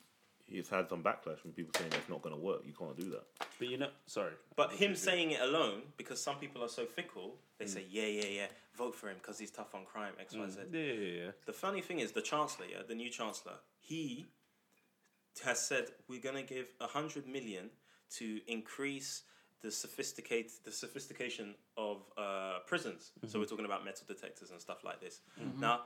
[0.45, 2.61] he's had some backlash from people saying that's not going to work.
[2.65, 3.23] You can't do that.
[3.59, 4.33] But you know, sorry.
[4.55, 8.27] But him saying it alone, because some people are so fickle, they say, yeah, yeah,
[8.27, 10.59] yeah, vote for him because he's tough on crime, X, Y, Z.
[10.71, 11.31] Yeah, yeah, yeah.
[11.45, 14.27] The funny thing is, the chancellor, yeah, the new chancellor, he
[15.39, 17.69] has said we're going to give a hundred million
[18.11, 19.23] to increase
[19.61, 23.11] the sophisticated the sophistication of uh, prisons.
[23.27, 23.49] So we're mm-hmm.
[23.49, 25.21] talking about metal detectors and stuff like this.
[25.41, 25.59] Mm-hmm.
[25.59, 25.81] Now,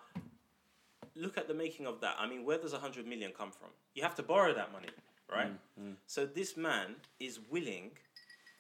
[1.16, 2.16] look at the making of that.
[2.20, 3.70] I mean, where does a hundred million come from?
[3.96, 4.90] You have to borrow that money,
[5.32, 5.52] right?
[5.80, 5.96] Mm, mm.
[6.08, 7.92] So this man is willing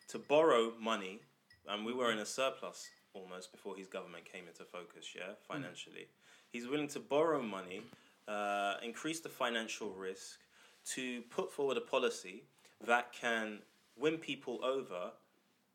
[0.10, 1.20] to borrow money,
[1.68, 5.36] and we were in a surplus almost before his government came into focus, yeah, mm.
[5.48, 6.08] financially.
[6.52, 7.82] He's willing to borrow money,
[8.28, 10.39] uh, increase the financial risk,
[10.86, 12.44] to put forward a policy
[12.86, 13.60] that can
[13.98, 15.12] win people over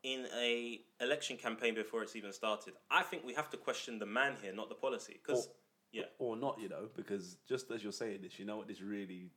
[0.03, 2.75] in a election campaign before it's even started.
[2.91, 5.53] I think we have to question the man here, not the policy, because Or-
[5.93, 8.81] yeah, Or not, you know, because just as you're saying this, you know what this
[8.83, 9.31] really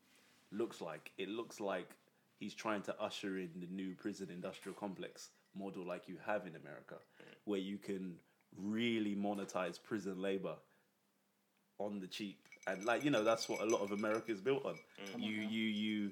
[0.52, 1.12] looks like?
[1.18, 1.96] It looks like
[2.38, 6.56] he's trying to usher in the new prison industrial complex model like you have in
[6.56, 6.96] America,
[7.46, 8.16] where you can
[8.58, 10.56] really monetize prison labor
[11.78, 12.49] on the cheap.
[12.68, 14.76] And like, you know, that's what a lot of America is built on.
[15.16, 15.24] Mm.
[15.24, 16.12] You you you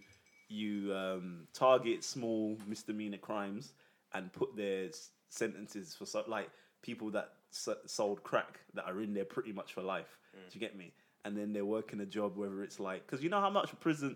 [0.49, 3.73] you um, target small misdemeanor crimes
[4.13, 4.89] and put their
[5.29, 6.49] sentences for so, like
[6.81, 10.17] people that s- sold crack that are in there pretty much for life.
[10.35, 10.51] Mm.
[10.51, 10.93] Do you get me?
[11.25, 14.15] And then they're working a job, whether it's like because you know how much prison,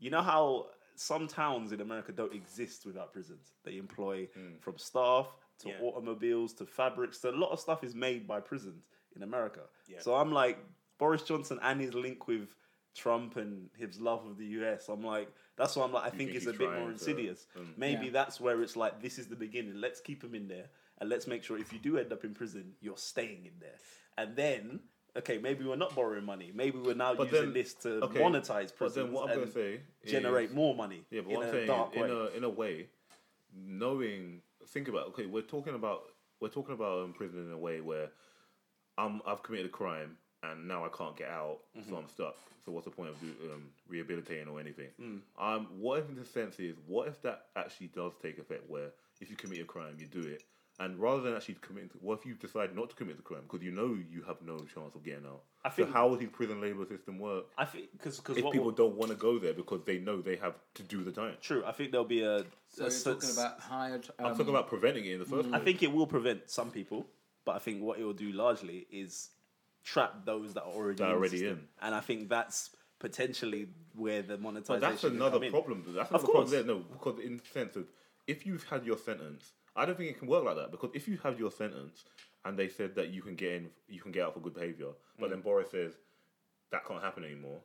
[0.00, 0.66] you know how
[0.96, 3.52] some towns in America don't exist without prisons.
[3.64, 4.60] They employ mm.
[4.60, 5.28] from staff
[5.60, 5.80] to Yeah.
[5.80, 7.20] automobiles to fabrics.
[7.20, 9.60] So a lot of stuff is made by prisons in America.
[9.86, 10.00] Yeah.
[10.00, 10.58] So I'm like
[10.98, 12.48] Boris Johnson and his link with
[12.94, 14.88] Trump and his love of the US.
[14.88, 16.92] I'm like, that's why I'm like, I think, think it's a bit trying more to-
[16.92, 17.46] insidious.
[17.56, 18.12] um, Maybe Yeah.
[18.12, 19.80] that's where it's like, this is the beginning.
[19.80, 20.66] Let's keep him in there
[21.00, 23.76] and let's make sure if you do end up in prison, you're staying in there.
[24.16, 24.80] And then,
[25.16, 26.50] okay, maybe we're not borrowing money.
[26.52, 29.38] Maybe we're now But using then- this to okay, monetize But prisons then what I'm
[29.38, 31.94] and gonna say generate is- more money Yeah, but in what I'm a saying dark
[31.94, 32.10] is, way.
[32.10, 32.88] in a in a way,
[33.54, 36.02] knowing think about okay, we're talking about
[36.40, 38.10] we're talking about um, prison in a way where
[38.96, 41.90] I'm I've committed a crime and now I can't get out, Mm-hmm.
[41.90, 42.36] so I'm stuck.
[42.64, 44.88] So what's the point of do, um, rehabilitating or anything?
[45.00, 45.20] Mm.
[45.38, 49.30] Um, what if the sense is what if that actually does take effect where if
[49.30, 50.42] you commit a crime, you do it.
[50.80, 53.64] And rather than actually committing, what if you decide not to commit the crime because
[53.64, 55.40] you know you have no chance of getting out?
[55.64, 58.44] I so think- how would the prison labor system work I think because because if
[58.44, 61.02] what people will- don't want to go there because they know they have to do
[61.02, 61.34] the time?
[61.40, 62.40] true, I think there'll be a.
[62.68, 63.94] So a you're sense- talking about higher.
[64.20, 65.64] Um, I'm talking about preventing it in the first I place.
[65.64, 67.06] think it will prevent some people,
[67.44, 69.30] but I think what it will do largely is
[69.84, 71.60] trap those that are already, That in, already in.
[71.80, 74.80] And I think that's potentially where the monetization.
[74.80, 75.84] But that's another problem.
[75.86, 76.50] That's Of another problem course.
[76.50, 76.64] there.
[76.64, 77.86] No, because in the sense of
[78.26, 80.70] if you've had your sentence, I don't think it can work like that.
[80.70, 82.04] Because if you have your sentence
[82.44, 84.88] and they said that you can get in, you can get out for good behavior,
[85.18, 85.30] but Mm.
[85.30, 85.92] then Boris says
[86.70, 87.60] that can't happen anymore.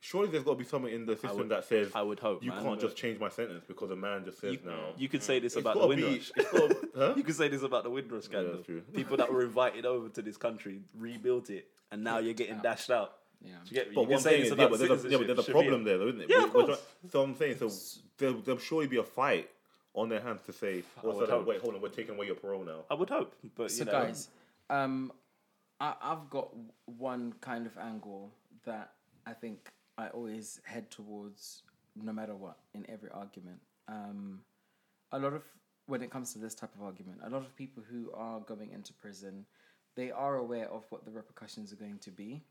[0.00, 2.42] Surely there's got to be something in the system would- that says I would hope,
[2.44, 4.80] you man, can't just change my sentence because a man just says You, now.
[4.96, 6.30] you could say this about the gotta be- Windrush.
[6.36, 7.14] gotta- huh?
[7.16, 8.52] You could say this about the Windrush scandal.
[8.54, 8.80] that's true.
[8.94, 12.90] People that were invited over to this country rebuilt it, and now you're getting dashed
[12.90, 13.14] out.
[13.44, 13.50] Yeah.
[13.64, 13.94] Do you get me?
[13.96, 15.26] But you what I'm can say saying this is, yeah, but there's a, yeah, but
[15.26, 15.84] there's a citizenship, problem Sharia.
[15.84, 16.30] there, though, isn't it?
[16.30, 16.66] Yeah, of course.
[16.66, 17.70] try- So I'm saying, so
[18.18, 19.48] there, there'll surely be a fight
[19.94, 21.46] on their hands to say, oh, so hope.
[21.46, 22.84] wait, hold on, we're taking away your parole now.
[22.90, 24.28] I would hope, but So you know, guys,
[24.70, 25.10] um,
[25.80, 26.50] I, I've got
[26.86, 28.30] one kind of angle
[28.64, 28.92] that
[29.26, 31.62] I think I always head towards,
[32.00, 33.58] no matter what, in every argument.
[33.88, 34.40] Um,
[35.12, 35.42] a lot of
[35.86, 38.70] when it comes to this type of argument, a lot of people who are going
[38.72, 39.44] into prison,
[39.96, 42.42] they are aware of what the repercussions are going to be.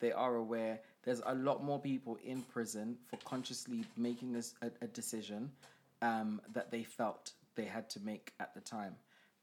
[0.00, 5.50] They are aware there's a lot more people in prison for consciously making a decision
[6.02, 8.94] um, that they felt they had to make at the time.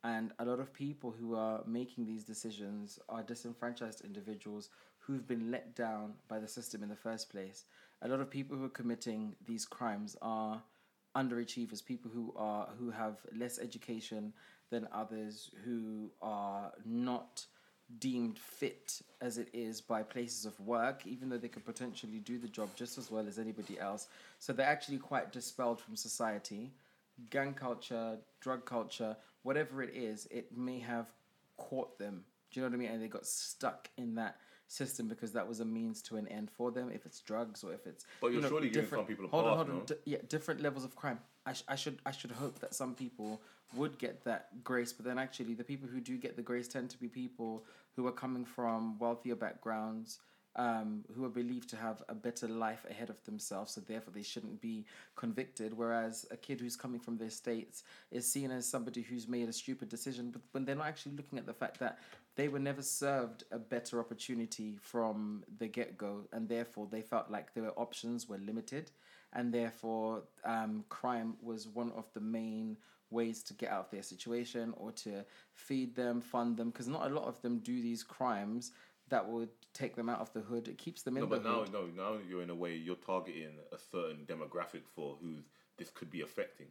[0.03, 4.69] And a lot of people who are making these decisions are disenfranchised individuals
[5.05, 7.63] who've been let down by the system in the first place.
[8.01, 10.61] A lot of people who are committing these crimes are
[11.15, 14.33] underachievers, people who are who have less education
[14.69, 17.45] than others, who are not
[17.99, 22.37] deemed fit as it is by places of work, even though they could potentially do
[22.37, 24.07] the job just as well as anybody else.
[24.39, 26.71] So they're actually quite dispelled from society.
[27.29, 31.07] Gang culture, drug culture, whatever it is, it may have
[31.57, 32.23] caught them.
[32.51, 32.91] Do you know what I mean?
[32.91, 34.37] And they got stuck in that
[34.68, 36.89] system because that was a means to an end for them.
[36.93, 39.28] If it's drugs or if it's But you're you know, surely giving some people a
[39.28, 39.76] hold on, hold on.
[39.78, 39.82] no?
[39.84, 41.20] D- yeah, different levels of crime.
[41.45, 43.41] I, sh- I should I should hope that some people
[43.76, 46.89] would get that grace, but then actually the people who do get the grace tend
[46.91, 47.63] to be people
[47.95, 50.20] who are coming from wealthier backgrounds,
[50.55, 54.23] um, who are believed to have a better life ahead of themselves, so therefore they
[54.23, 54.85] shouldn't be
[55.15, 55.75] convicted.
[55.75, 59.53] Whereas a kid who's coming from the States is seen as somebody who's made a
[59.53, 61.99] stupid decision, but when they're not actually looking at the fact that
[62.35, 67.29] they were never served a better opportunity from the get go, and therefore they felt
[67.29, 68.91] like their options were limited,
[69.33, 72.77] and therefore um, crime was one of the main
[73.11, 77.09] ways to get out of their situation or to feed them, fund them, because not
[77.09, 78.71] a lot of them do these crimes
[79.09, 80.67] that would take them out of the hood.
[80.67, 81.73] It keeps them in No, the but now, hood.
[81.73, 85.35] no, now you're in a way you're targeting a certain demographic for who
[85.77, 86.67] this could be affecting.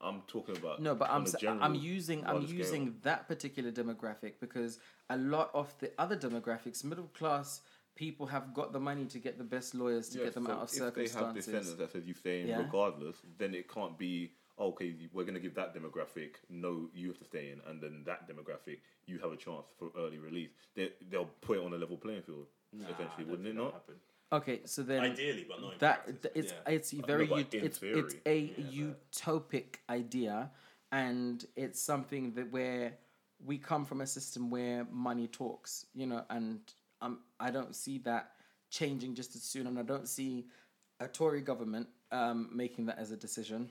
[0.00, 2.58] I'm talking about No, but I'm a s- general I'm using I'm scale.
[2.58, 4.78] using that particular demographic because
[5.08, 7.62] a lot of the other demographics, middle class
[7.94, 10.52] people, have got the money to get the best lawyers to Yeah, get them so
[10.52, 11.76] out of if they have circumstances.
[11.76, 12.58] that says you stay in Yeah.
[12.58, 14.94] regardless, then it can't be okay.
[15.12, 18.28] We're going to give that demographic no, you have to stay in, and then that
[18.28, 20.50] demographic you have a chance for early release.
[20.74, 23.72] They they'll put it on a level playing field, Nah, I wouldn't it not?
[23.72, 23.94] happen.
[24.32, 26.30] Okay, so then Ideally, but not in that practice.
[26.34, 26.72] it's Yeah.
[26.74, 30.50] it's very but ut- in it's it's a Yeah, utopic idea,
[30.90, 32.98] and it's something that where
[33.44, 36.60] we come from a system where money talks, you know, and
[37.02, 38.32] um, I don't see that
[38.70, 40.46] changing just as soon, and I don't see
[40.98, 43.70] a Tory government um, making that as a decision.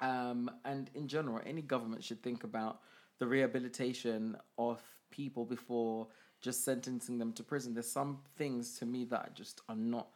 [0.00, 2.80] Um, and in general, any government should think about
[3.18, 4.80] the rehabilitation of
[5.10, 6.08] people before
[6.40, 7.74] just sentencing them to prison.
[7.74, 10.08] There's some things to me that just are not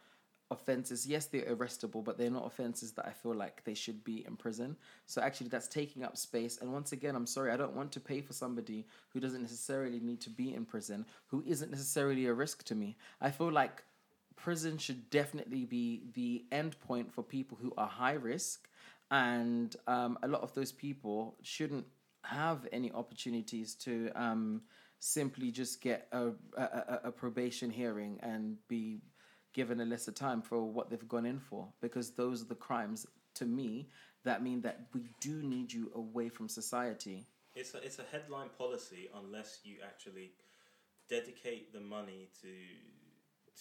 [0.51, 1.07] offenses.
[1.07, 4.35] Yes, they're arrestable, but they're not offenses that I feel like they should be in
[4.35, 4.75] prison.
[5.05, 6.59] So actually, that's taking up space.
[6.61, 9.99] And once again, I'm sorry, I don't want to pay for somebody who doesn't necessarily
[9.99, 12.97] need to be in prison, who isn't necessarily a risk to me.
[13.21, 13.83] I feel like
[14.35, 18.67] prison should definitely be the end point for people who are high risk,
[19.11, 21.85] and um, a lot of those people shouldn't
[22.23, 24.61] have any opportunities to um,
[24.99, 29.01] simply just get a, a, a, probation hearing and be
[29.53, 33.05] given a lesser time for what they've gone in for because those are the crimes
[33.33, 33.89] to me
[34.23, 37.25] that mean that we do need you away from society.
[37.55, 40.31] It's a, it's a headline policy unless you actually
[41.09, 42.47] dedicate the money to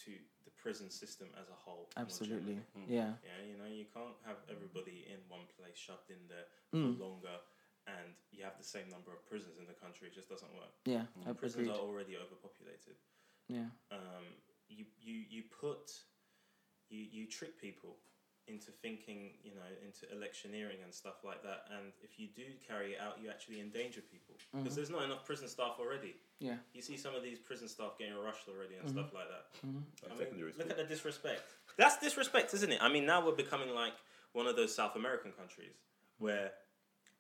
[0.05, 0.13] to
[0.45, 1.89] the prison system as a whole.
[1.97, 2.89] absolutely generally.
[2.89, 6.95] yeah Yeah, you know, you can't have everybody in one place shoved in there Mm.
[6.97, 7.37] for longer
[7.87, 10.07] and you have the same number of prisons in the country.
[10.09, 10.75] It just doesn't work.
[10.85, 12.97] yeah I Prisons agreed are already overpopulated.
[13.49, 14.27] yeah Um,
[14.69, 15.91] you, you, you put,
[16.89, 17.97] you, you trick people
[18.49, 21.67] into thinking, you know, into electioneering and stuff like that.
[21.71, 24.75] And if you do carry it out, you actually endanger people because mm-hmm.
[24.75, 26.17] there's not enough prison staff already.
[26.41, 29.17] yeah You see some of these prison staff getting rushed already and stuff mm-hmm.
[29.17, 29.45] like that.
[29.67, 29.79] Mm-hmm.
[30.07, 30.71] I mean, look school.
[30.71, 31.43] at the disrespect.
[31.77, 32.79] That's disrespect, isn't it?
[32.83, 33.95] I mean, now we're becoming like
[34.33, 35.75] one of those South American countries
[36.19, 36.53] where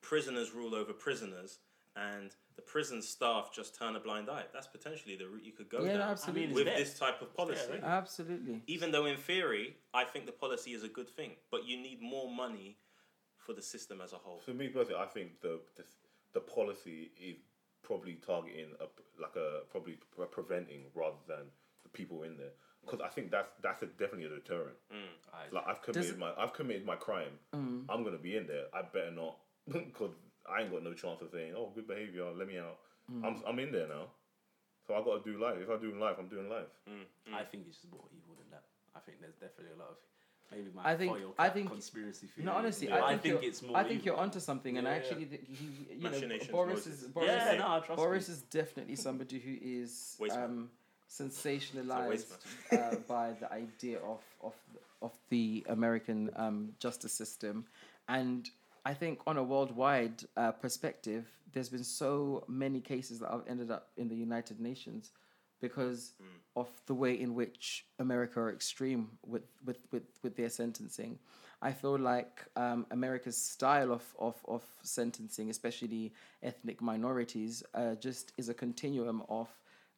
[0.01, 1.59] prisoners rule over prisoners
[1.97, 4.45] and the prison staff just turn a blind eye.
[4.53, 6.43] That's potentially the route you could go Yeah, down absolutely.
[6.43, 7.61] I mean, with it's this type of policy.
[7.69, 7.85] there, right?
[7.85, 11.77] absolutely Even though in theory, I think the policy is a good thing, but you
[11.81, 12.77] need more money
[13.39, 14.39] for the system as a whole.
[14.45, 15.85] For me personally, I think the the,
[16.35, 17.37] the policy is
[17.83, 18.87] probably targeting a,
[19.21, 21.45] like a probably pre- preventing rather than
[21.83, 22.53] the people in there
[22.85, 24.77] because I think that's that's a, definitely a deterrent.
[25.33, 27.35] I, Like I've committed my I've committed my crime.
[27.55, 27.85] Mm.
[27.89, 28.65] I'm gonna be in there.
[28.75, 29.39] I better not
[29.73, 30.13] because
[30.51, 32.79] I ain't got no chance of saying, "Oh, good behavior, let me out."
[33.25, 34.07] I'm I'm in there now,
[34.87, 35.57] so I got to do life.
[35.61, 36.71] If I do life, I'm doing life.
[37.35, 38.63] I think it's just more evil than that.
[38.95, 39.97] I think there's definitely a lot of
[40.53, 42.47] maybe my I think- foil I think- conspiracy theory.
[42.47, 43.77] No, honestly, but I think, you're, it's more.
[43.77, 44.07] I think evil.
[44.07, 47.53] you're onto something, and I Yeah, actually think he, you know, Boris is Boris, Yeah,
[47.53, 48.35] is, no, trust Boris me.
[48.35, 50.71] is definitely somebody who is um,
[51.09, 52.27] sensationalized
[52.73, 54.55] uh, by the idea of of
[55.03, 57.65] of the American um, justice system,
[58.09, 58.51] and
[58.85, 63.71] I think on a worldwide uh, perspective, there's been so many cases that have ended
[63.71, 65.13] up in the United Nations
[65.61, 66.15] because
[66.57, 71.19] of the way in which America are extreme with, with, with, with their sentencing.
[71.63, 78.33] I feel like um, America's style of, of, of sentencing, especially ethnic minorities, uh, just
[78.39, 79.49] is a continuum of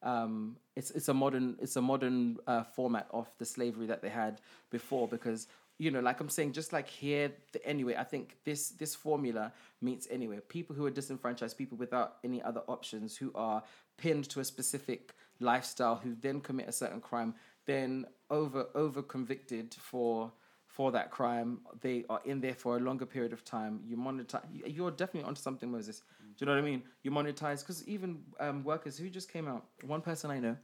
[0.03, 4.09] um, it's it's a modern it's a modern uh, format of the slavery that they
[4.09, 5.47] had before because
[5.83, 9.51] you know like I'm saying just like here the, anyway I think this this formula
[9.81, 13.61] meets anyway people who are disenfranchised people without any other options who are
[13.97, 19.73] pinned to a specific lifestyle who then commit a certain crime then over over convicted
[19.73, 20.31] for
[20.65, 23.81] for that crime they are in there for a longer period of time.
[23.85, 26.01] You monetize you're definitely onto something moses.
[26.37, 26.81] Do you know what i mean?
[27.03, 30.55] You monetize because even um, workers who just came out one person i know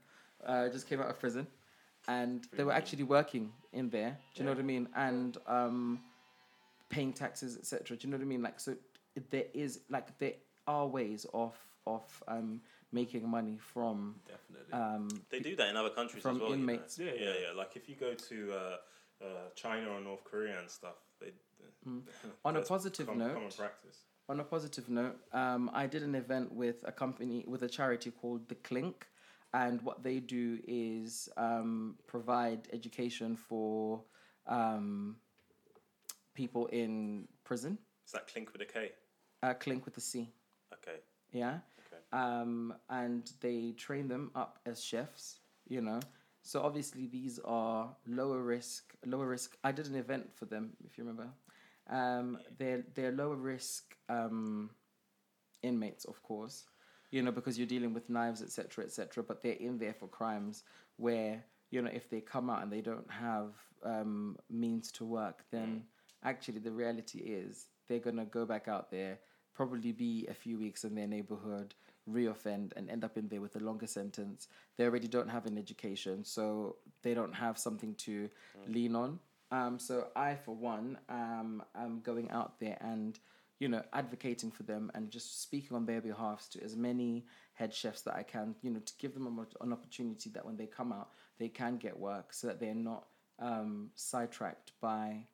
[0.45, 1.45] uh, just came out of prison
[2.15, 3.45] and they were actually working
[3.79, 5.99] in there do you know what i mean and um,
[6.89, 8.71] paying taxes etc do you know what i mean like so
[9.33, 10.33] there is like there
[10.67, 11.53] are ways of
[11.87, 12.49] of um,
[12.91, 13.97] making money from
[14.27, 14.73] definitely.
[14.81, 16.51] um, They do that in other countries From as well.
[16.51, 16.61] you know.
[16.73, 16.99] inmates.
[16.99, 17.33] Yeah, yeah, yeah.
[17.45, 17.51] yeah.
[17.61, 18.77] Like if you go to uh,
[19.25, 21.31] uh, China or North Korea and stuff, they.
[21.87, 22.01] Mm.
[22.45, 23.97] On a positive com- note- common practice.
[24.31, 28.11] On a positive note, um, I did an event with a company, with a charity
[28.11, 29.07] called The Clink.
[29.53, 34.03] And what they do is um, provide education for
[34.47, 35.15] um,
[36.35, 37.77] people in prison.
[38.05, 38.91] Is that clink with a K?
[39.41, 40.29] Uh, Clink with a C.
[40.73, 40.99] Okay.
[41.31, 41.59] Yeah.
[41.87, 42.01] Okay.
[42.11, 45.99] Um, and they train them up as chefs, you know.
[46.41, 49.57] So obviously these are lower risk, lower risk.
[49.63, 51.29] I did an event for them, if you remember.
[51.89, 54.69] Um, they're they're lower risk um,
[55.63, 56.65] inmates, of course,
[57.11, 59.23] you know, because you're dealing with knives, etc., etc.
[59.23, 60.63] But they're in there for crimes
[60.97, 63.53] where you know if they come out and they don't have
[63.83, 65.83] um, means to work, then
[66.23, 69.19] actually the reality is they're gonna go back out there,
[69.53, 71.73] probably be a few weeks in their neighborhood,
[72.09, 74.47] reoffend, and end up in there with a longer sentence.
[74.77, 78.29] They already don't have an education, so they don't have something to
[78.67, 79.19] lean on.
[79.51, 83.19] Um, so I, for one, um, am going out there and
[83.59, 87.73] you know advocating for them and just speaking on their behalf to as many head
[87.73, 88.55] chefs that I can.
[88.61, 89.27] You know, to give them
[89.61, 93.07] an opportunity that when they come out, they can get work, so that they're not
[93.37, 95.25] um, sidetracked by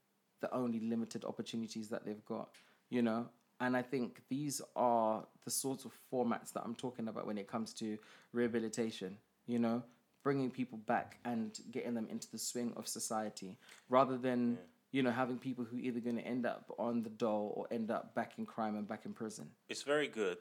[0.41, 2.49] the only limited opportunities that they've got.
[2.89, 3.27] You know,
[3.59, 7.47] and I think these are the sorts of formats that I'm talking about when it
[7.47, 7.97] comes to
[8.33, 9.17] rehabilitation.
[9.45, 9.83] You know,
[10.23, 13.55] bringing people back and getting them into the swing of society
[13.89, 14.57] rather than
[14.95, 17.91] you know having people who either going to end up on the dole or end
[17.91, 19.49] up back in crime and back in prison.
[19.67, 20.37] It's very good,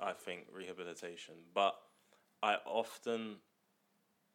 [0.00, 1.76] I think, rehabilitation, but
[2.42, 3.36] I often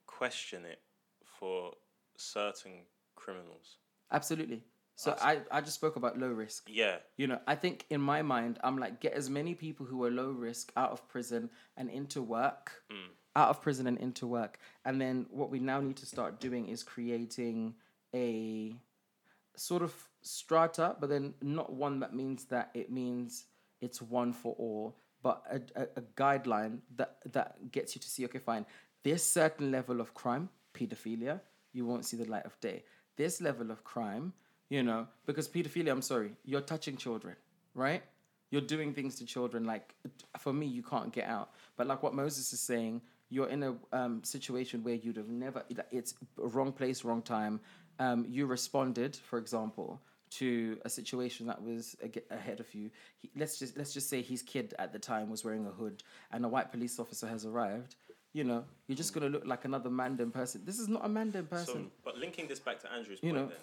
[0.07, 0.79] question it
[1.25, 1.73] for
[2.15, 2.85] certain
[3.15, 3.79] criminals.
[4.13, 4.63] Absolutely.
[4.95, 6.69] So I, I just spoke about low risk.
[6.69, 10.05] Yeah, You know, I think in my mind, I'm like, get as many people who
[10.05, 13.11] are low risk out of prison and into work, mm.
[13.35, 14.57] out of prison and into work.
[14.85, 17.75] And then what we now need to start doing is creating
[18.13, 18.75] a
[19.59, 23.45] sort of strata, but then not one that means that it means
[23.81, 28.25] it's one for all, but a, a, a guideline that, that gets you to see,
[28.25, 28.65] okay, fine,
[29.03, 31.39] this certain level of crime, pedophilia,
[31.73, 32.83] you won't see the light of day.
[33.15, 34.33] This level of crime,
[34.69, 37.35] you know, because pedophilia, I'm sorry, you're touching children,
[37.73, 38.03] right?
[38.51, 39.63] You're doing things to children.
[39.63, 39.93] Like,
[40.39, 41.51] for me, you can't get out.
[41.77, 45.63] But like what Moses is saying, you're in a um, situation where you'd have never,
[45.91, 47.59] it's wrong place, wrong time.
[47.99, 49.99] Um, you responded, for example,
[50.31, 51.95] to a situation that was
[52.31, 52.89] ahead of you.
[53.21, 56.01] He, let's just let's just say his kid at the time was wearing a hood,
[56.31, 57.95] and a white police officer has arrived.
[58.31, 60.61] You know, you're just gonna look like another Mandan person.
[60.63, 61.91] This is not a Mandan so person.
[62.05, 63.49] but linking this back to Andrew's You point, know.
[63.49, 63.57] then,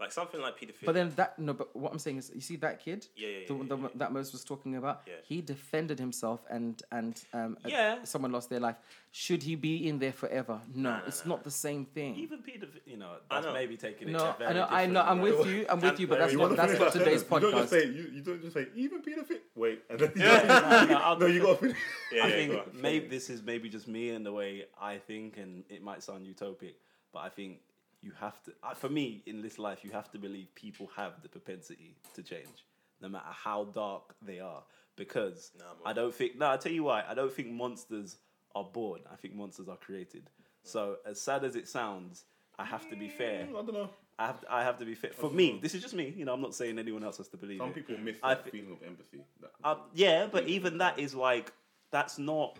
[0.00, 0.86] like something like pedophilia.
[0.86, 3.34] But then that no, but what I'm saying is, you see that kid, Yeah, yeah,
[3.48, 3.88] the, yeah, the, yeah, yeah.
[3.96, 5.02] that Moses was talking about.
[5.06, 5.14] Yeah.
[5.22, 8.04] He defended himself, and and um, a- Yeah.
[8.04, 8.76] someone lost their life.
[9.12, 10.60] Should he be in there forever?
[10.74, 11.30] No, no, it's no.
[11.34, 12.14] not the same thing.
[12.16, 13.52] Even Peter, you know, I that's know.
[13.52, 14.12] maybe taking it.
[14.12, 16.18] no, to I know, I know, I'm different, with uh, you, I'm with you, but
[16.20, 17.42] that's very- not that's finish not that today's sentence.
[17.42, 17.80] You don't just podcast.
[17.82, 19.38] say you, you don't just say even pedophile.
[19.56, 20.86] Wait, and then Yeah.
[20.88, 21.76] No, no, I'll- you got to finish.
[22.12, 25.36] yeah, I yeah, think maybe this is maybe just me and the way I think,
[25.36, 26.74] and it might sound utopic,
[27.12, 27.58] but I think
[28.02, 28.52] you have to.
[28.62, 32.22] uh, For me, in this life, you have to believe people have the propensity to
[32.22, 32.64] change,
[33.00, 34.62] no matter how dark they are.
[34.96, 35.64] Because Nah.
[35.84, 36.36] I don't think.
[36.38, 37.04] No, I tell you why.
[37.08, 38.18] I don't think monsters
[38.54, 39.00] are born.
[39.10, 40.28] I think monsters are created.
[40.62, 42.24] So as sad as it sounds,
[42.58, 43.46] I have to be fair.
[43.48, 43.88] I don't know.
[44.18, 45.12] I have to, I have to be fair.
[45.12, 46.12] For me, this is just me.
[46.14, 47.74] You know, I'm not saying anyone else has to believe Some it.
[47.76, 49.20] people miss I that thi- feeling of empathy.
[49.64, 51.52] Um, yeah, but even that is like
[51.90, 52.58] that's not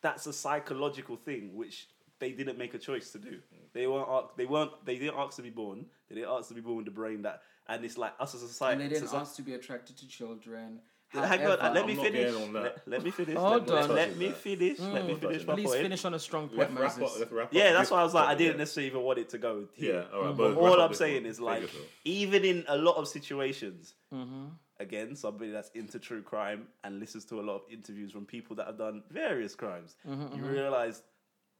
[0.00, 1.88] that's a psychological thing which
[2.20, 3.38] they didn't make a choice to do.
[3.72, 5.86] They weren't they weren't they didn't ask to be born.
[6.08, 8.42] They didn't ask to be born with the brain that and it's like us as
[8.42, 8.82] a And society.
[8.82, 10.80] they didn't soci- ask to be attracted to children.
[11.12, 12.32] Hang on, However- let me finish.
[12.34, 12.52] on.
[12.52, 13.36] Let, let me finish.
[13.36, 13.96] Hold let, on.
[13.96, 14.78] let me finish.
[14.78, 15.20] Let me Mm.
[15.20, 15.80] finish my Please point.
[15.82, 17.22] finish on a strong point, let's Moses.
[17.22, 17.32] up.
[17.32, 17.48] Up.
[17.52, 18.58] Yeah, that's why I was like, I didn't yeah.
[18.58, 20.06] necessarily even want it to go here.
[20.08, 20.36] Yeah, all right.
[20.36, 21.68] But but all I'm saying is like,
[22.04, 24.46] even in a lot of situations, Mm-hmm.
[24.78, 28.54] again, somebody that's into true crime and listens to a lot of interviews from people
[28.56, 31.02] that have done various crimes, Mm-hmm, you realize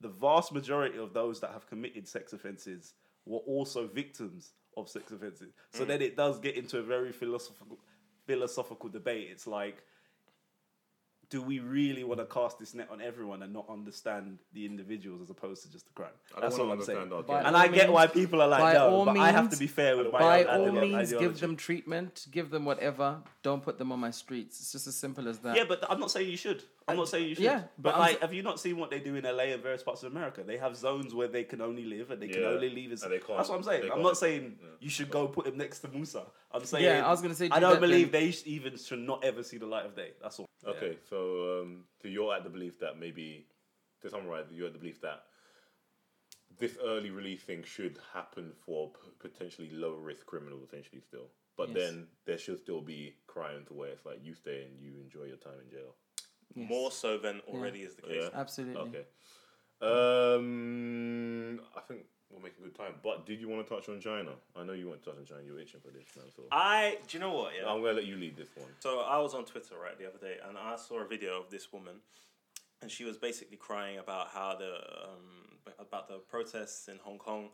[0.01, 2.95] the vast majority of those that have committed sex offences
[3.27, 5.53] were also victims of sex offences.
[5.73, 5.89] So mm.
[5.89, 7.79] then it does get into a very philosophical
[8.27, 9.29] philosophical debate.
[9.31, 9.83] It's like
[11.31, 15.23] do we really want to cast this net on everyone and not understand the individuals
[15.23, 16.11] as opposed to just the crime?
[16.41, 16.99] That's wanna all I'm saying.
[16.99, 17.47] understand our By game.
[17.47, 19.57] And all I get why people are like, by no, all but I have to
[19.57, 23.19] be fair with my By all ide- means, give them treatment, give them whatever.
[23.45, 24.59] Don't put them on my streets.
[24.61, 25.57] It's just as simple as that.
[25.57, 26.65] Yeah, but I'm not saying you should.
[26.91, 27.45] I'm not saying you should.
[27.45, 29.63] yeah, but, but like, s- have you not seen what they do in LA and
[29.63, 30.43] various parts of America?
[30.45, 32.93] They have zones where they can only live and they can Yeah, only leave.
[32.93, 33.83] As, and they can't- that's what I'm saying.
[33.85, 34.69] I'm can't- not saying yeah.
[34.81, 36.27] you should go put him next to Musa.
[36.53, 38.21] I'm saying Yeah, I was gonna say I do don't that believe then.
[38.23, 40.13] they sh- even should not ever see the light of day.
[40.23, 40.47] That's all.
[40.67, 43.47] Okay, so um, so you're at the belief that maybe
[44.03, 45.23] to summarize, you're at the belief that
[46.59, 51.29] this early release thing should happen for p- potentially low risk criminals, essentially still.
[51.57, 51.77] But Yes.
[51.79, 55.25] then there should still be crime to where it's like you stay and you enjoy
[55.25, 55.95] your time in jail.
[56.55, 56.69] Yes.
[56.69, 58.23] More so than already is the case.
[58.23, 58.41] Yeah.
[58.41, 58.83] Absolutely.
[58.83, 59.05] Okay.
[59.83, 62.95] Um, I think we're making good time.
[63.03, 64.33] But did you want to touch on China?
[64.57, 65.41] I know you want to touch on China.
[65.45, 66.27] You're itching for this, man.
[66.35, 67.53] So I, do you know what?
[67.57, 67.69] Yeah.
[67.69, 68.69] I'm gonna let you lead this one.
[68.81, 71.51] So I was on Twitter right the other day, and I saw a video of
[71.51, 71.97] this woman,
[72.83, 74.75] and she was basically crying about how the
[75.09, 77.49] um, about the protests in Hong Kong,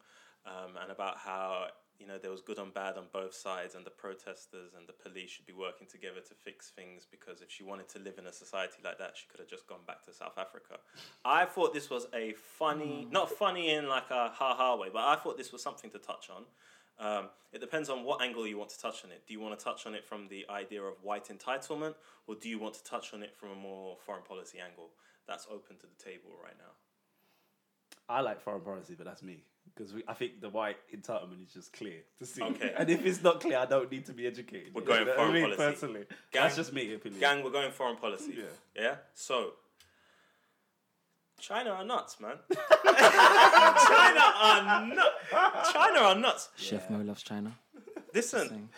[0.47, 1.68] um, and about how
[1.99, 4.92] you know there was good and bad on both sides, and the protesters and the
[4.92, 8.26] police should be working together to fix things because if she wanted to live in
[8.26, 10.78] a society like that, she could have just gone back to South Africa.
[11.24, 15.03] I thought this was a funny, not funny in like a ha ha way, but
[15.03, 16.44] I thought this was something to touch on.
[16.99, 19.22] Um, it depends on what angle you want to touch on it.
[19.26, 21.94] Do you want to touch on it from the idea of white entitlement,
[22.26, 24.90] or do you want to touch on it from a more foreign policy angle?
[25.28, 26.72] That's open to the table right now.
[28.09, 29.42] I like foreign policy, but that's me
[29.75, 32.43] because I think the white entitlement is just clear to see.
[32.43, 32.73] Okay.
[32.77, 34.75] and if it's not clear, I don't need to be educated.
[34.75, 35.43] We're You going know foreign I mean?
[35.45, 35.62] policy.
[35.62, 37.21] Personally, Gang- that's just me opinion.
[37.21, 38.35] Gang, we're going foreign policy.
[38.39, 38.45] Yeah.
[38.83, 38.95] Yeah.
[39.14, 39.53] So,
[41.39, 42.39] China are nuts, man.
[42.87, 45.73] China are nuts.
[45.73, 46.49] China are nuts.
[46.57, 47.53] Chef Mo loves China.
[48.14, 48.69] Listen, Saying.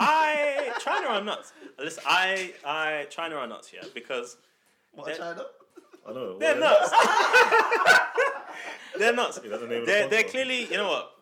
[0.00, 1.52] I China are nuts.
[1.78, 3.70] Listen, I I China are nuts.
[3.74, 4.36] Yeah, because
[4.92, 5.42] What They're- China?
[6.08, 6.38] I know.
[6.38, 6.90] they're nuts.
[8.98, 9.38] they're nuts.
[9.38, 10.30] Is that the name of the They're, they're podcast?
[10.30, 11.12] clearly, you know what?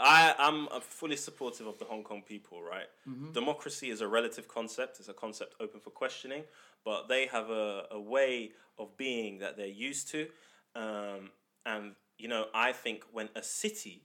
[0.00, 2.86] I am uh, fully supportive of the Hong Kong people, right?
[3.08, 3.32] Mm-hmm.
[3.32, 6.44] Democracy is a relative concept, it's a concept open for questioning,
[6.84, 10.28] but they have a, a way of being that they're used to.
[10.76, 11.30] Um,
[11.66, 14.04] and, you know, I think when a city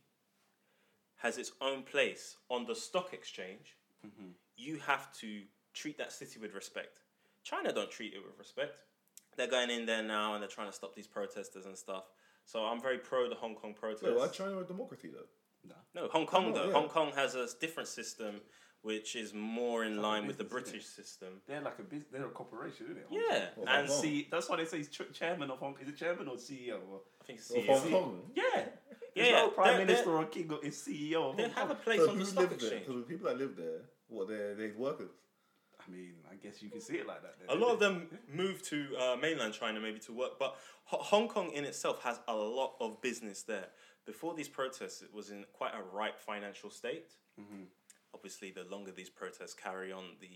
[1.18, 3.78] has its own place on the stock exchange,
[4.58, 5.44] you have to
[5.74, 7.00] treat that city with respect.
[7.44, 8.74] China don't treat it with respect.
[9.38, 12.04] They're going in there now and they're trying to stop these protesters and stuff.
[12.46, 14.04] So I'm very pro the Hong Kong protests.
[14.04, 15.26] Wait, why China a democracy though?
[15.96, 16.66] No, Hong Kong Oh, though.
[16.68, 16.74] yeah.
[16.74, 18.42] Hong Kong has a different system
[18.82, 21.40] which is more in like a line with the British system.
[21.48, 23.08] They're like a bus- they're a corporation, isn't it?
[23.10, 23.96] Yeah, Well, and Hong Kong.
[24.02, 25.76] See, that's why they say he's ch- chairman of Hong.
[25.76, 25.82] Kong.
[25.84, 26.82] Is it chairman or CEO?
[26.92, 27.92] Or, I think it's Well, CEO.
[27.92, 28.32] Hong Kong.
[28.36, 28.66] yeah, Yeah,
[29.16, 29.36] There's yeah.
[29.36, 32.20] no prime they're- minister they're- or king is CEO They have a place So on
[32.20, 32.68] the stock lives there?
[32.80, 32.86] exchange.
[32.88, 35.12] So the people that live there, what they're they workers.
[35.88, 37.36] I mean, I guess you can see it like that.
[37.40, 40.56] Then, A lot of them move to uh, mainland China maybe to work, but
[40.86, 43.68] Ho- Hong Kong in itself has a lot of business there.
[44.06, 47.12] Before these protests, it was in quite a ripe financial state.
[48.14, 50.30] Obviously, the longer these protests carry on, the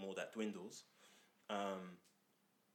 [0.00, 0.84] more that dwindles.
[1.50, 1.98] Um,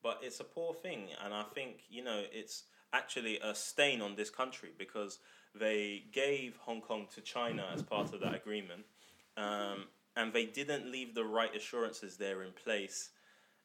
[0.03, 4.15] but it's a poor thing, and I think you know it's actually a stain on
[4.15, 5.19] this country because
[5.55, 8.83] they gave Hong Kong to China as part of that agreement,
[9.37, 9.85] um,
[10.15, 13.09] and they didn't leave the right assurances there in place,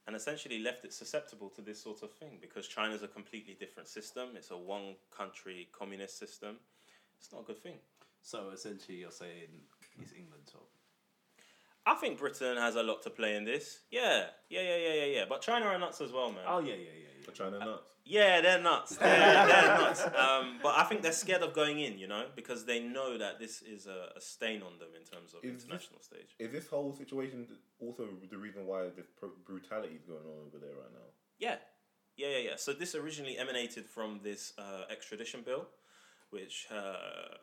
[0.06, 3.88] and essentially left it susceptible to this sort of thing because China's a completely different
[3.88, 4.30] system.
[4.34, 6.56] It's a one country communist system.
[7.18, 7.78] It's not a good thing.
[8.22, 9.48] So essentially, you're saying
[10.00, 10.68] it's England's fault.
[11.86, 13.80] I think Britain has a lot to play in this.
[13.90, 15.24] Yeah, yeah, yeah, yeah, yeah, yeah.
[15.28, 16.42] But China are nuts as well, man.
[16.46, 17.92] Oh yeah, yeah, yeah, But China uh, nuts.
[18.08, 18.96] Yeah, they're nuts.
[18.96, 20.02] They're, they're nuts.
[20.06, 23.38] Um, but I think they're scared of going in, you know, because they know that
[23.38, 26.34] this is a, a stain on them in terms of Is this- international stage.
[26.38, 27.46] Is this whole situation
[27.78, 29.06] also the reason why this
[29.46, 31.08] brutality is going on over there right now?
[31.38, 31.56] Yeah,
[32.16, 32.56] yeah, yeah, yeah.
[32.56, 35.66] So this originally emanated from this uh, extradition bill,
[36.30, 37.36] which uh,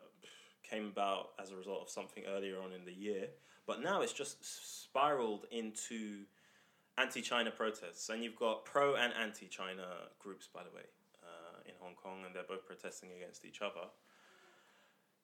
[0.68, 3.28] came about as a result of something earlier on in the year.
[3.68, 4.36] But now it's just
[4.84, 6.24] spiraled into
[6.98, 9.84] anti-China protests, and you've got pro and anti-China
[10.18, 10.84] groups, by the way,
[11.22, 13.88] uh, in Hong Kong, and they're both protesting against each other.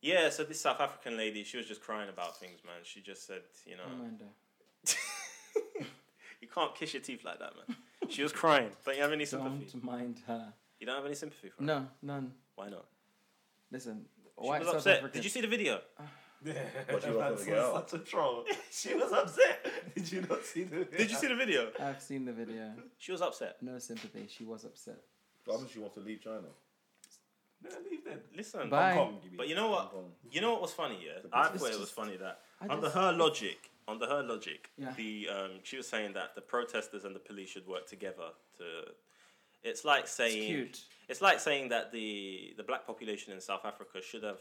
[0.00, 2.80] Yeah, so this South African lady, she was just crying about things, man.
[2.82, 4.24] She just said, you know, Amanda.
[6.40, 7.76] you can't kiss your teeth like that, man.
[8.08, 8.70] She was crying.
[8.84, 9.68] Don't you have any sympathy?
[9.72, 10.52] Don't mind her.
[10.80, 11.66] You don't have any sympathy for her?
[11.66, 12.32] No, none.
[12.56, 12.84] Why not?
[13.70, 14.04] Listen,
[14.42, 14.98] She was upset.
[14.98, 15.12] African.
[15.18, 15.80] Did you see the video?
[16.44, 16.54] Yeah,
[16.90, 18.44] What, she was that's gonna get such a troll.
[18.70, 19.66] She was upset.
[19.94, 20.84] Did you not see the?
[20.84, 21.68] Did you see the video?
[21.80, 22.72] I've seen the video.
[22.98, 23.56] She was upset.
[23.62, 24.26] No sympathy.
[24.28, 24.98] She was upset.
[25.52, 26.48] I think she wants to leave China.
[27.62, 28.18] No, leave then.
[28.36, 28.94] Listen, Bye.
[28.94, 29.94] Hong Kong, but you know what?
[30.30, 30.98] You know what was funny?
[31.04, 34.22] Yeah, It's I just- thought it was funny that I under her logic, under her
[34.22, 34.92] logic, Yeah.
[34.96, 38.64] the um, she was saying that the protesters and the police should work together to.
[39.62, 40.80] It's like It's saying cute.
[41.08, 44.40] It's like saying that the the black population in South Africa should have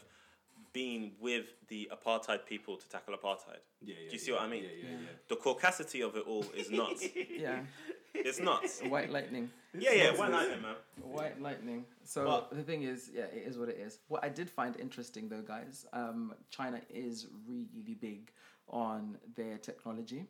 [0.72, 3.58] been with the apartheid people to tackle apartheid.
[3.80, 4.62] Yeah, yeah, Do you see yeah, what I mean?
[4.64, 5.08] Yeah, yeah, yeah.
[5.28, 7.04] The caucasity of it all is nuts.
[7.30, 7.60] Yeah.
[8.14, 8.80] it's nuts.
[8.82, 9.50] White lightning.
[9.78, 10.16] Yeah, yeah.
[10.16, 10.74] white lightning, man?
[11.00, 11.84] White lightning.
[12.04, 14.00] So But- the thing is, yeah, it is what it is.
[14.08, 18.30] What I did find interesting though, guys, um, China is really big
[18.68, 20.26] on their technology.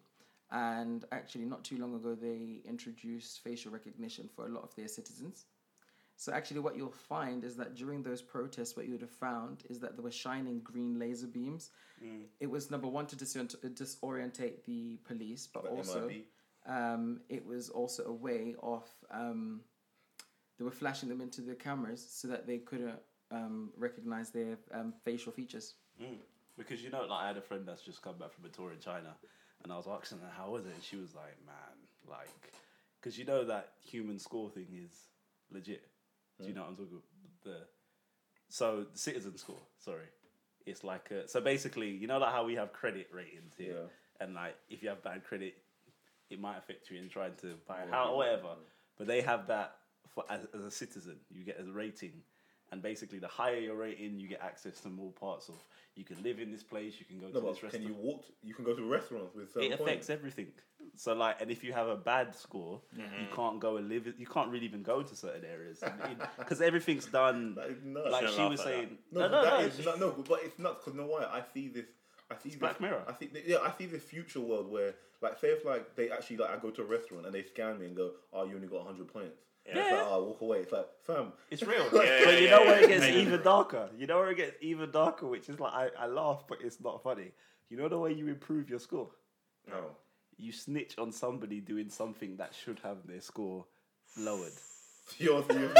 [0.50, 4.88] And actually, not too long ago, they introduced facial recognition for a lot of their
[4.88, 5.46] citizens.
[6.16, 9.64] So actually, what you'll find is that during those protests, what you would have found
[9.68, 11.70] is that there were shining green laser beams.
[12.40, 16.08] It was number one to disorient- disorientate the police, but Like also
[16.66, 19.62] um, it was also a way of um,
[20.58, 23.00] they were flashing them into the cameras so that they couldn't
[23.30, 25.74] um, recognize their um, facial features.
[26.56, 28.70] Because you know, like I had a friend that's just come back from a tour
[28.72, 29.14] in China,
[29.64, 31.76] and I was asking her how was it, and she was like, "Man,
[32.08, 32.52] like,
[33.00, 34.92] because you know that human score thing is
[35.50, 35.84] legit.
[36.42, 37.04] Do you know what I'm talking about?
[37.44, 37.66] The
[38.48, 40.06] so the citizen score, sorry,
[40.66, 44.24] it's like a, so basically, you know, like how we have credit ratings here, Yeah.
[44.24, 45.54] and like if you have bad credit,
[46.30, 48.54] it might affect you in trying to buy a house or whatever.
[48.98, 49.76] But they have that
[50.08, 52.22] for as, as a citizen, you get a rating,
[52.70, 55.54] and basically the higher your rating, you get access to more parts of.
[55.94, 58.24] You can live in this place, you can go No, to this can you walk?
[58.42, 60.10] You can go to restaurants with it affects points.
[60.10, 60.48] everything.
[60.94, 64.06] So like, and if you have a bad score, you can't go and live.
[64.18, 65.82] You can't really even go to certain areas
[66.38, 67.54] because everything's done.
[67.56, 68.10] That is nuts.
[68.10, 69.84] Like she was saying, No, no, but no, that no.
[69.90, 71.24] not, no, but it's nuts because you know why?
[71.24, 71.86] I see this.
[72.30, 73.02] I see this, Black Mirror.
[73.06, 76.38] I see, yeah, I see this future world where, like, say if like they actually
[76.38, 78.68] like I go to a restaurant and they scan me and go, "Oh, you only
[78.68, 79.96] got hundred points." And it's Yeah.
[79.98, 80.58] like, oh, walk away.
[80.58, 81.84] It's like, fam, It's real.
[81.94, 83.88] yeah, but you yeah, know yeah, where it gets even darker?
[83.96, 86.80] You know where it gets even darker, which is like, I, I laugh, but it's
[86.80, 87.30] not funny.
[87.70, 89.10] You know the way you improve your score?
[89.68, 89.96] no.
[90.36, 93.64] You snitch on somebody doing something that should have their score
[94.18, 94.52] lowered.
[95.18, 95.72] You're, you're,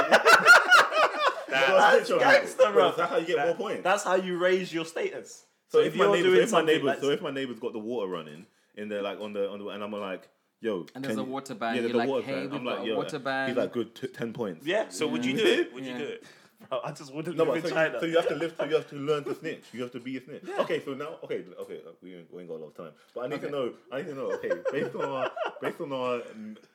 [1.48, 2.92] That's gangster, bro.
[2.96, 3.82] That's how you get more points.
[3.84, 5.44] That's how you raise your status.
[5.68, 7.78] So, if, my neighbor, so if my something neighbor, so if my neighbor's got the
[7.78, 8.46] water running
[8.76, 10.28] in there, like on the on the, and I'm like,
[10.60, 12.42] yo, And there's a water ban, Yeah, there's you're a like, water hey, ban.
[12.42, 13.48] we've I'm got like, a yo, water ban.
[13.48, 14.66] He's like, good, t- ten points.
[14.66, 15.72] yeah, So would you do it?
[15.74, 16.24] Would you do it?
[16.68, 17.94] Bro, I just wouldn't No, live but in so, China.
[17.94, 18.54] you, so you have to live.
[18.58, 19.64] So you have to learn to snitch.
[19.72, 20.42] You have to be a snitch.
[20.60, 22.92] Okay, so now, okay, okay, uh, we ain't, we ain't got a lot of time,
[23.14, 23.72] but I need to know.
[23.90, 24.30] I need to know.
[24.32, 26.22] Okay, based on our, based on our,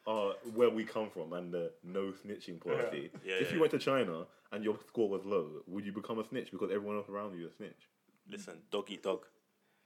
[0.08, 3.12] our where we come from and the no snitching policy.
[3.26, 6.20] Yeah, if yeah, you went to China and your score was low, would you become
[6.20, 7.90] a snitch because everyone else around you is a snitch?
[8.30, 9.26] Listen, dog eat dog.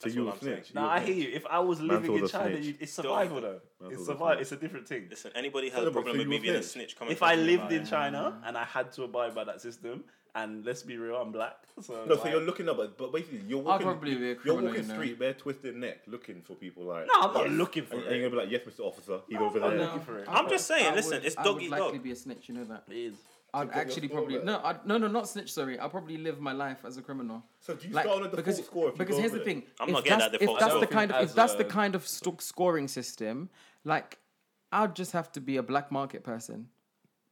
[0.02, 0.74] So That's you what a I'm snitch.
[0.74, 1.30] No, you a I hear you.
[1.32, 3.60] If I was Man's living in China, you, it's survival though.
[3.80, 4.42] Man's It's a survival.
[4.42, 5.06] It's a different thing.
[5.12, 6.72] Listen, anybody has a problem so with me being a snitch?
[6.72, 8.48] snitch coming If I lived in China mm-hmm.
[8.48, 11.58] and I had to abide by that system, and let's be real, I'm black.
[11.82, 13.88] So, No, so you're looking up, but, but basically you're walking.
[13.88, 14.12] I'll walking.
[14.12, 14.94] probably be a you're criminal, walking you know.
[14.96, 17.08] street, bare twisted neck, looking for people like.
[17.08, 17.54] No, I'm not yes.
[17.54, 18.08] looking for and, it.
[18.08, 18.86] And you're gonna be like, yes, Mr.
[18.86, 19.80] Officer, he's over I'm there.
[19.86, 20.28] looking for it.
[20.28, 22.04] I'm just saying, listen, would- it's I dog would eat likely dog.
[22.04, 22.50] be a snitch.
[22.50, 22.84] You know that.
[22.90, 23.16] It is.
[23.54, 25.52] I'd actually probably no, I'd, no, no, not snitch.
[25.52, 27.44] Sorry, I'll probably live my life as a criminal.
[27.60, 28.88] So do you Like, start on a default because score?
[28.88, 29.46] If you because go here's the there?
[29.46, 29.64] thing.
[29.80, 31.66] I'm if not getting that's, that default If that's the kind of if that's the
[31.66, 33.50] kind of st- scoring system,
[33.84, 34.20] like
[34.72, 36.70] I'd just have to be a black market person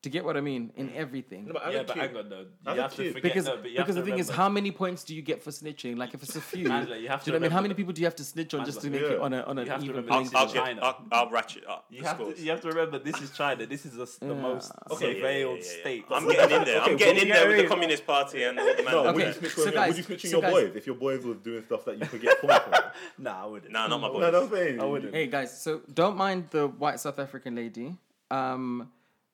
[0.02, 1.48] to get what I mean in everything.
[1.48, 2.46] No, but as yeah, a but hang on though.
[2.68, 4.20] as You a have to forget because no, but you have because to the thing
[4.20, 5.98] is, how many points do you get for snitching?
[5.98, 7.52] Like if it's a few, Angela, you have do to you know what I mean?
[7.52, 9.08] How many people do you have to snitch on just to make Yeah.
[9.10, 10.66] it on a on an You even remember playing this I'll, is field?
[10.68, 11.86] get, I'll, I'll ratchet up.
[11.90, 13.66] You have, to, you have to remember this is China.
[13.66, 14.42] This is the, the Yeah.
[14.42, 15.82] most Okay, yeah, yeah, yeah, surveilled yeah, yeah.
[15.82, 16.06] state.
[16.12, 16.82] I'm getting in there.
[16.82, 18.92] Okay, I'm getting in there with the Communist Party and all the man.
[18.94, 19.34] No, would you wear.
[19.34, 21.26] snitch on your, guys- would you snitch on so your guys- boys if your boys
[21.26, 22.94] was doing stuff that you could get points for?
[23.18, 23.74] Nah, I wouldn't.
[23.74, 24.22] Nah, not my boys.
[24.22, 24.80] no, that's saying.
[24.80, 25.14] I wouldn't.
[25.14, 27.98] Hey guys, so don't mind the white South African lady.
[28.32, 28.90] Um,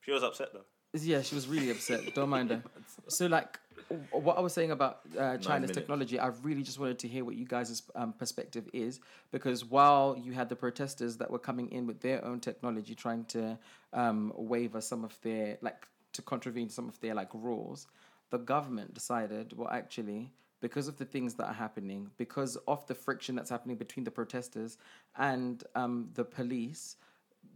[0.06, 0.66] She was upset though.
[0.94, 2.14] yeah, she was really upset.
[2.16, 2.64] Don't mind her.
[3.08, 7.00] So like, w- what I was saying about uh, China's technology, I really just wanted
[7.00, 9.00] to hear what you guys' um, perspective is
[9.32, 13.26] because while you had the protesters that were coming in with their own technology, trying
[13.26, 13.58] to
[13.94, 17.88] um, waiver some of their like to contravene some of their like rules,
[18.30, 20.32] the government decided, well, actually.
[20.62, 24.10] Because of the things that are happening, because of the friction that's happening between the
[24.10, 24.78] protesters
[25.16, 26.96] and um, the police,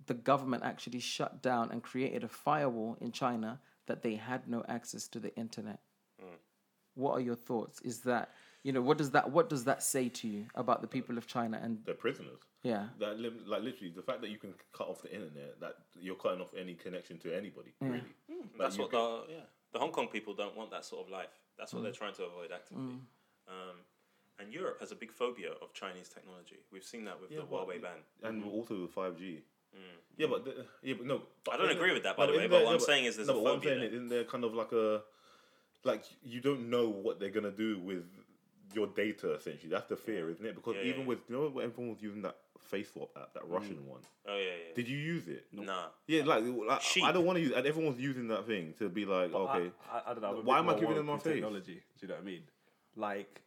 [0.09, 4.65] the government actually shut down and created a firewall in China that they had no
[4.67, 5.79] access to the internet.
[6.19, 6.39] Mm.
[6.95, 7.79] What are your thoughts?
[7.81, 8.31] Is that
[8.63, 11.27] you know what does that what does that say to you about the people of
[11.27, 12.39] China and They're prisoners.
[12.63, 15.75] yeah That lim- like literally the fact that you can cut off the internet, that
[16.05, 17.71] you're cutting off any connection to anybody.
[17.79, 17.99] Really,
[18.31, 18.47] mm.
[18.57, 21.35] That's what can- the yeah the Hong Kong people don't want that sort of life.
[21.57, 21.83] That's what mm.
[21.85, 22.95] they're trying to avoid actively.
[23.47, 23.77] Um,
[24.39, 26.59] and Europe has a big phobia of Chinese technology.
[26.71, 27.99] We've seen that with Yeah, the Huawei ban.
[28.23, 29.43] and also with five G.
[30.17, 31.21] Yeah, but the, yeah, but no.
[31.45, 32.75] But I don't agree there- with that, by the isn't way, there- but what no,
[32.75, 33.87] I'm saying is there's no, a but what I'm saying there.
[33.87, 35.01] is, isn't there kind of like a
[35.85, 38.03] like you don't know what they're gonna do with
[38.73, 39.69] your data essentially.
[39.69, 40.55] That's the fear, isn't it?
[40.55, 41.07] Because Yeah, yeah, even yeah.
[41.07, 43.51] with you know when everyone was using that face swap app, that mm.
[43.53, 44.01] Russian one.
[44.27, 44.75] Oh yeah, yeah.
[44.75, 45.45] Did you use it?
[45.51, 45.85] Nah.
[46.07, 47.53] Yeah, like, like I don't want to use.
[47.55, 50.41] And everyone's using that thing to be like, okay, I, I, I don't know.
[50.43, 51.35] Why am I giving them my face?
[51.35, 51.75] Technology.
[51.75, 52.41] Do you know what I mean?
[52.95, 53.41] Like,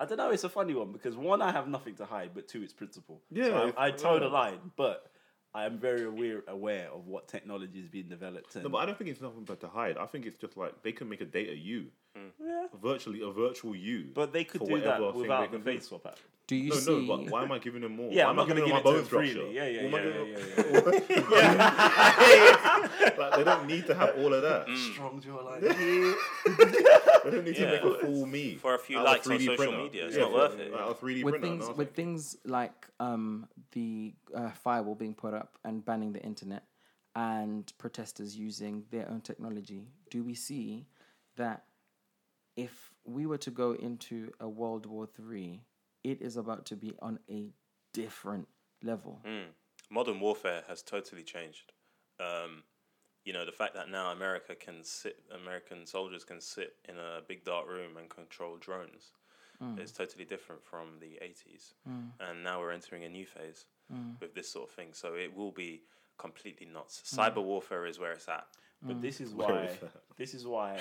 [0.00, 0.30] I don't know.
[0.30, 3.22] It's a funny one because one, I have nothing to hide, but two, it's principle.
[3.30, 4.32] Yeah, so I, I toe the yeah.
[4.32, 5.06] line, but
[5.56, 8.54] I am very aware aware of what technology is being developed.
[8.56, 9.96] And No, but I don't think it's nothing but to hide.
[9.96, 11.86] I think it's just like they can make a data you,
[12.44, 12.66] yeah.
[12.82, 14.10] virtually a virtual you.
[14.14, 15.70] But they could for do that whatever thing without they the can do.
[15.78, 16.18] face swap app.
[16.46, 18.10] do you No, see no, but why am I giving them more?
[18.12, 18.96] Yeah, why I'm am not I going to giving give them it my to bone
[18.96, 19.32] them structure?
[19.32, 19.54] freely.
[19.54, 20.04] Yeah, yeah, Who am I yeah,
[21.08, 21.26] giving-
[23.18, 24.66] like, they don't need to have all of that.
[24.92, 25.62] Strong jawline.
[27.26, 29.32] They don't need to make a full me For a few out of likes on
[29.36, 29.78] 3D social printer.
[29.78, 30.72] media, it's Yeah, not for- worth it.
[30.74, 31.46] out of 3D with printer.
[31.48, 36.12] things no, with thank things like um, the uh, firewall being put up and banning
[36.12, 36.62] the internet
[37.16, 40.86] and protesters using their own technology, do we see
[41.36, 41.64] that
[42.56, 45.62] if we were to go into a World War Three,
[46.02, 47.50] it is about to be on a
[47.92, 48.48] different
[48.82, 49.20] level.
[49.26, 49.46] Mm.
[49.90, 51.72] Modern warfare has totally changed.
[52.18, 52.62] Um,
[53.24, 57.20] you know, the fact that now America can sit, American soldiers can sit in a
[57.26, 59.12] big dark room and control drones
[59.80, 61.72] is totally different from the 80s.
[62.20, 63.64] And now we're entering a new phase
[64.20, 64.88] with this sort of thing.
[64.92, 65.82] So it will be
[66.18, 67.02] completely nuts.
[67.06, 68.46] Cyber warfare is where it's at.
[68.82, 69.02] But mm.
[69.02, 69.64] this is why.
[69.64, 69.90] is that?
[70.16, 70.78] This is why.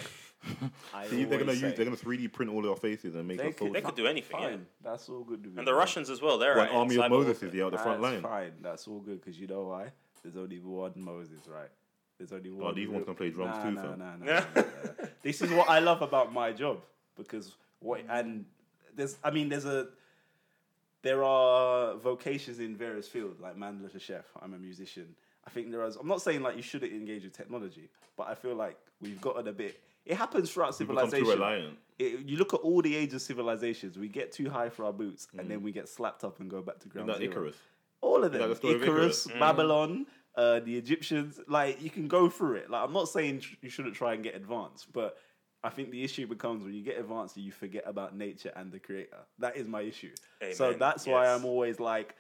[0.94, 1.72] I See, they're gonna always use.
[1.72, 3.74] say- They're gonna 3D print all our faces and make They us could- soldiers.
[3.74, 4.50] They could do anything, yeah.
[4.50, 5.40] Fine, that's all good.
[5.42, 5.66] with And me.
[5.66, 6.38] the Russians as well.
[6.38, 7.48] They're Like in Army of cyber Moses warfare.
[7.48, 8.22] is the out the front That's line.
[8.22, 9.92] Fine, that's all good because you know why?
[10.24, 11.70] There's only one Moses, right?
[12.18, 12.72] There's only oh, one.
[12.72, 14.00] Oh, these ones can play drums nah, too, nah, fam.
[14.00, 15.08] nah, nah, nah, nah, nah.
[15.22, 16.82] This is what I love about my job
[17.18, 18.46] because what and
[18.96, 19.88] there's I mean there's a
[21.02, 24.26] there are vocations in various fields like man a chef.
[24.42, 25.16] I'm a musician.
[25.48, 25.96] I think there is.
[25.96, 29.48] I'm not saying like you shouldn't engage with technology, but I feel like we've gotten
[29.48, 29.80] a bit.
[30.06, 31.78] It happens throughout We become too civilization reliant.
[31.98, 34.94] it, you look at all the age of civilizations, we get too high for our
[34.94, 37.32] boots, and then we get slapped up and go back to Isn't ground that zero.
[37.32, 37.56] Icarus?
[38.02, 39.40] All of Is that them, the story of Icarus, Icarus?
[39.40, 40.06] Babylon,
[40.36, 41.40] uh, the Egyptians.
[41.48, 42.70] Like you can go through it.
[42.70, 45.18] Like I'm not saying tr- you shouldn't try and get advanced, but
[45.64, 48.80] I think the issue becomes when you get advanced, you forget about nature and the
[48.80, 49.18] creator.
[49.40, 50.12] That is my issue.
[50.54, 50.80] So Amen.
[50.80, 52.14] that's why I'm always like,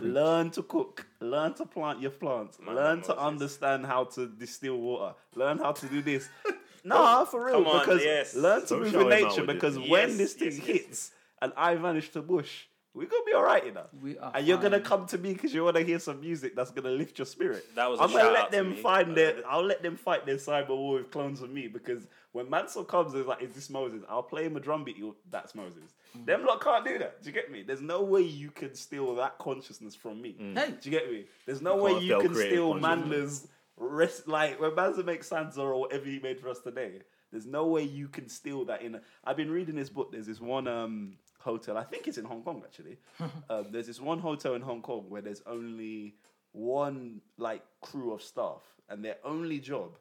[0.00, 4.78] learn to cook, learn to plant your plants, My learn to understand how to distill
[4.78, 6.28] water, learn how to do this.
[6.84, 8.34] nah, for real, on, because yes.
[8.34, 9.44] learn to Don't move in nature.
[9.44, 9.88] Because this.
[9.88, 11.10] when this thing yes, yes, hits
[11.40, 12.64] and I vanish to bush,
[12.94, 13.86] we're gonna be all right, you know.
[14.00, 16.54] We are and you're gonna come to me because you want to hear some music
[16.54, 17.66] that's gonna lift your spirit.
[17.74, 18.76] That was a I'm gonna shout let out to them me.
[18.76, 19.34] find their.
[19.48, 23.14] I'll let them fight their cyber war with clones of me because when Mansoor comes,
[23.14, 24.96] it's like, "Is this Moses?" I'll play him a drum beat.
[24.96, 25.94] You'll, that's Moses.
[26.16, 26.26] Mm.
[26.26, 27.20] Them lot can't do that.
[27.20, 27.62] Do you get me?
[27.62, 30.36] There's no way you can steal that consciousness from me.
[30.38, 30.74] Hey.
[30.80, 31.24] Do you get me?
[31.46, 32.82] There's no You way you can steal consciousness.
[32.82, 34.28] Mandler's rest.
[34.28, 37.00] Like when Manza makes Sansa or whatever he made for us today.
[37.32, 38.82] There's no way you can steal that.
[38.82, 40.12] In a, I've been reading this book.
[40.12, 41.14] There's this one um,
[41.44, 41.76] hotel.
[41.76, 42.98] I think it's in Hong Kong actually.
[43.50, 46.16] um, there's this one hotel in Hong Kong where there's only
[46.52, 49.98] one like crew of staff, and their only job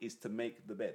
[0.00, 0.94] is to make the bed.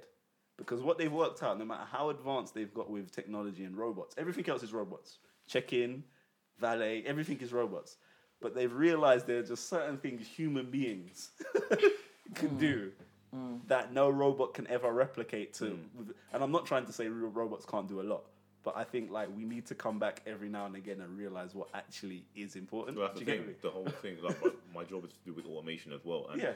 [0.57, 4.15] Because what they've worked out, no matter how advanced they've got with technology and robots,
[4.17, 5.19] everything else is robots.
[5.47, 6.03] Check in,
[6.59, 7.97] valet, everything is robots.
[8.41, 11.31] But they've realized there are just certain things human beings
[12.35, 12.59] can mm.
[12.59, 12.91] do
[13.35, 13.59] mm.
[13.67, 15.65] that no robot can ever replicate to.
[15.65, 16.13] Mm.
[16.33, 18.25] And I'm not trying to say robots can't do a lot,
[18.63, 21.55] but I think like we need to come back every now and again and realize
[21.55, 22.97] what actually is important.
[22.97, 23.55] So that's Do the thing.
[23.61, 24.17] The whole thing.
[24.21, 26.27] Like my, my job is to do with automation as well.
[26.31, 26.53] And, Yeah,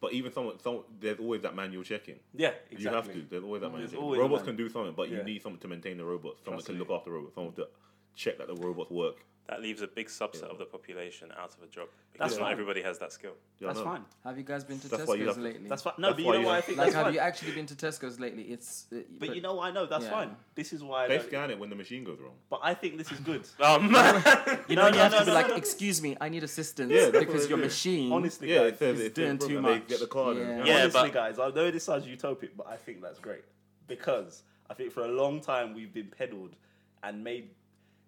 [0.00, 2.18] But even someone, someone, there's always that manual checking.
[2.34, 2.82] yeah, exactly.
[2.82, 3.26] You have to.
[3.30, 4.18] There's always that manual There's checking.
[4.18, 5.18] Robots man- can do something, but Yeah.
[5.18, 6.40] you need someone to maintain the robots.
[6.44, 6.78] Someone Trust to me.
[6.80, 7.34] look after robots.
[7.34, 7.68] Someone to
[8.16, 9.24] check that the robots work.
[9.48, 12.44] That leaves a big subset of the population out of a job That's because not
[12.44, 12.52] fine.
[12.52, 13.32] everybody has that skill.
[13.58, 13.84] Yeah, That's know.
[13.86, 14.04] fine.
[14.24, 15.68] Have you guys been to That's Tesco's have to- lately?
[15.68, 15.94] That's fine.
[15.98, 16.78] No, That's but you why know you what I have- think?
[16.78, 17.14] like, that's have fine.
[17.14, 18.44] you actually been to Tesco's lately?
[18.44, 18.86] It's.
[18.92, 20.10] uh, But, you know, I know that's Yeah.
[20.10, 20.36] fine.
[20.54, 21.04] This is why.
[21.04, 22.36] I They don't- scan it when the machine goes wrong.
[22.48, 23.46] but I think this is good.
[23.60, 24.22] Oh man!
[24.68, 25.56] You know, when you no, have no, to be no, like, no.
[25.56, 28.12] excuse me, I need assistance Yeah, because your machine.
[28.12, 29.88] Honestly, Yeah, guys, It's it's doing too much.
[29.88, 30.36] get the card.
[30.38, 30.60] Yeah.
[30.82, 33.42] Honestly, guys, I know this sounds utopic, but I think that's great
[33.88, 36.54] because I think for a long time we've been peddled
[37.02, 37.50] and made.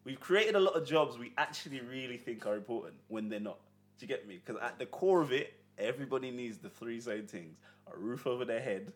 [0.05, 3.59] We've created a lot of jobs we actually really think are important when they're not.
[3.99, 4.41] Do you get me?
[4.45, 7.57] Because at the core of it, everybody needs the three same things:
[7.93, 8.93] a roof over their head,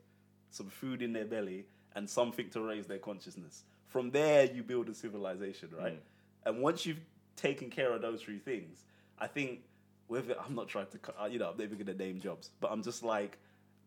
[0.50, 3.64] some food in their belly, and something to raise their consciousness.
[3.86, 5.94] From there, you build a civilization, right?
[5.94, 6.46] Mm.
[6.46, 7.00] And once you've
[7.36, 8.84] taken care of those three things,
[9.18, 9.60] I think
[10.08, 10.98] with it, I'm not trying to,
[11.30, 13.38] you know, I'm never going to name jobs, but I'm just like,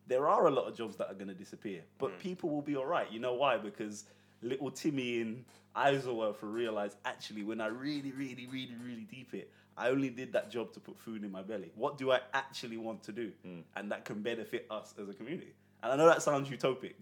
[0.08, 2.76] there are a lot of jobs that are going to disappear, but people will be
[2.76, 3.12] all right.
[3.12, 3.58] You know why?
[3.58, 4.06] Because
[4.42, 5.46] little Timmy in
[5.76, 10.34] Isleworth will realize actually, when I really, really, really, really deep it, I only did
[10.34, 11.72] that job to put food in my belly.
[11.76, 13.32] What do I actually want to do?
[13.44, 13.60] Hmm.
[13.76, 15.54] And that can benefit us as a community.
[15.84, 16.96] And I know that sounds utopic,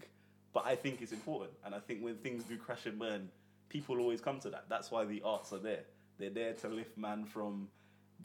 [0.52, 1.52] but I think it's important.
[1.64, 3.28] And I think when things do crash and burn,
[3.68, 4.66] people always come to that.
[4.68, 5.84] That's why the arts are there.
[6.18, 7.68] They're there to lift man from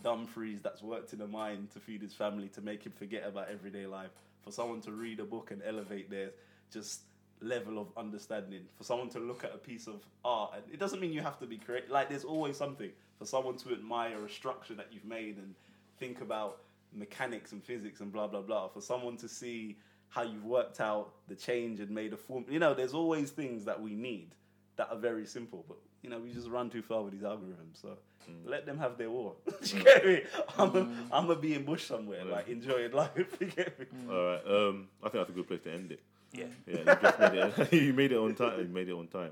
[0.03, 3.49] Dumfries that's worked in a mine to feed his family to make him forget about
[3.49, 4.11] everyday life.
[4.43, 6.31] For someone to read a book and elevate their
[6.71, 7.01] just
[7.41, 8.61] level of understanding.
[8.77, 11.39] For someone to look at a piece of art and it doesn't mean you have
[11.39, 11.89] to be creative.
[11.89, 12.91] Like there's always something.
[13.19, 15.55] For someone to admire a structure that you've made and
[15.97, 16.61] think about
[16.93, 18.67] mechanics and physics and blah blah blah.
[18.69, 19.77] For someone to see
[20.09, 22.45] how you've worked out the change and made a form.
[22.49, 24.33] You know, there's always things that we need
[24.77, 27.81] that are very simple, but you know, we just run too far with these algorithms.
[27.81, 27.97] So
[28.29, 28.33] mm.
[28.45, 29.33] let them have their war.
[29.45, 29.73] Mm.
[29.73, 30.21] you get me?
[30.21, 30.59] Mm.
[30.59, 33.11] I'm a, I'm a be in bush somewhere, like enjoying life.
[33.39, 33.85] You get me?
[34.09, 34.41] All right.
[34.47, 36.01] Um, I think that's a good place to end it.
[36.37, 36.45] Yeah.
[36.67, 37.73] Yeah, you just made it.
[37.83, 38.59] you made it on time.
[38.59, 39.31] You made it on time.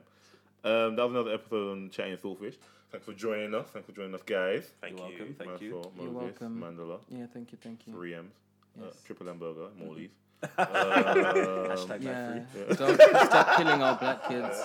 [0.64, 2.56] Um, that was another episode on chatting Saltfish.
[2.92, 3.68] Thanks for joining us.
[3.74, 4.70] Thanks for joining us, guys.
[4.80, 5.18] Thank You're you.
[5.18, 5.36] welcome.
[5.40, 5.72] Thank you.
[5.74, 6.62] Mansoor, You're welcome.
[6.62, 7.94] Mandela, Yeah, thank you, thank you.
[7.94, 8.32] three M's,
[8.80, 9.02] uh, Yes.
[9.06, 10.12] triple M burger, Morley's.
[10.44, 12.76] um, Hashtag Yeah, life free.
[12.76, 14.58] Stop, stop killing our black kids.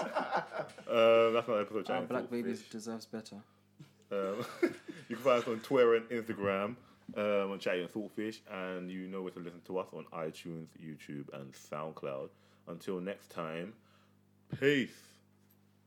[0.88, 3.36] uh, that's not episode Our black babies deserves better.
[4.10, 4.44] Um,
[5.08, 6.76] you can find us on Twitter and Instagram
[7.16, 10.68] um, on Chatty and Saltfish, and you know where to listen to us on iTunes,
[10.82, 12.28] YouTube, and SoundCloud.
[12.68, 13.72] Until next time,
[14.60, 15.07] peace.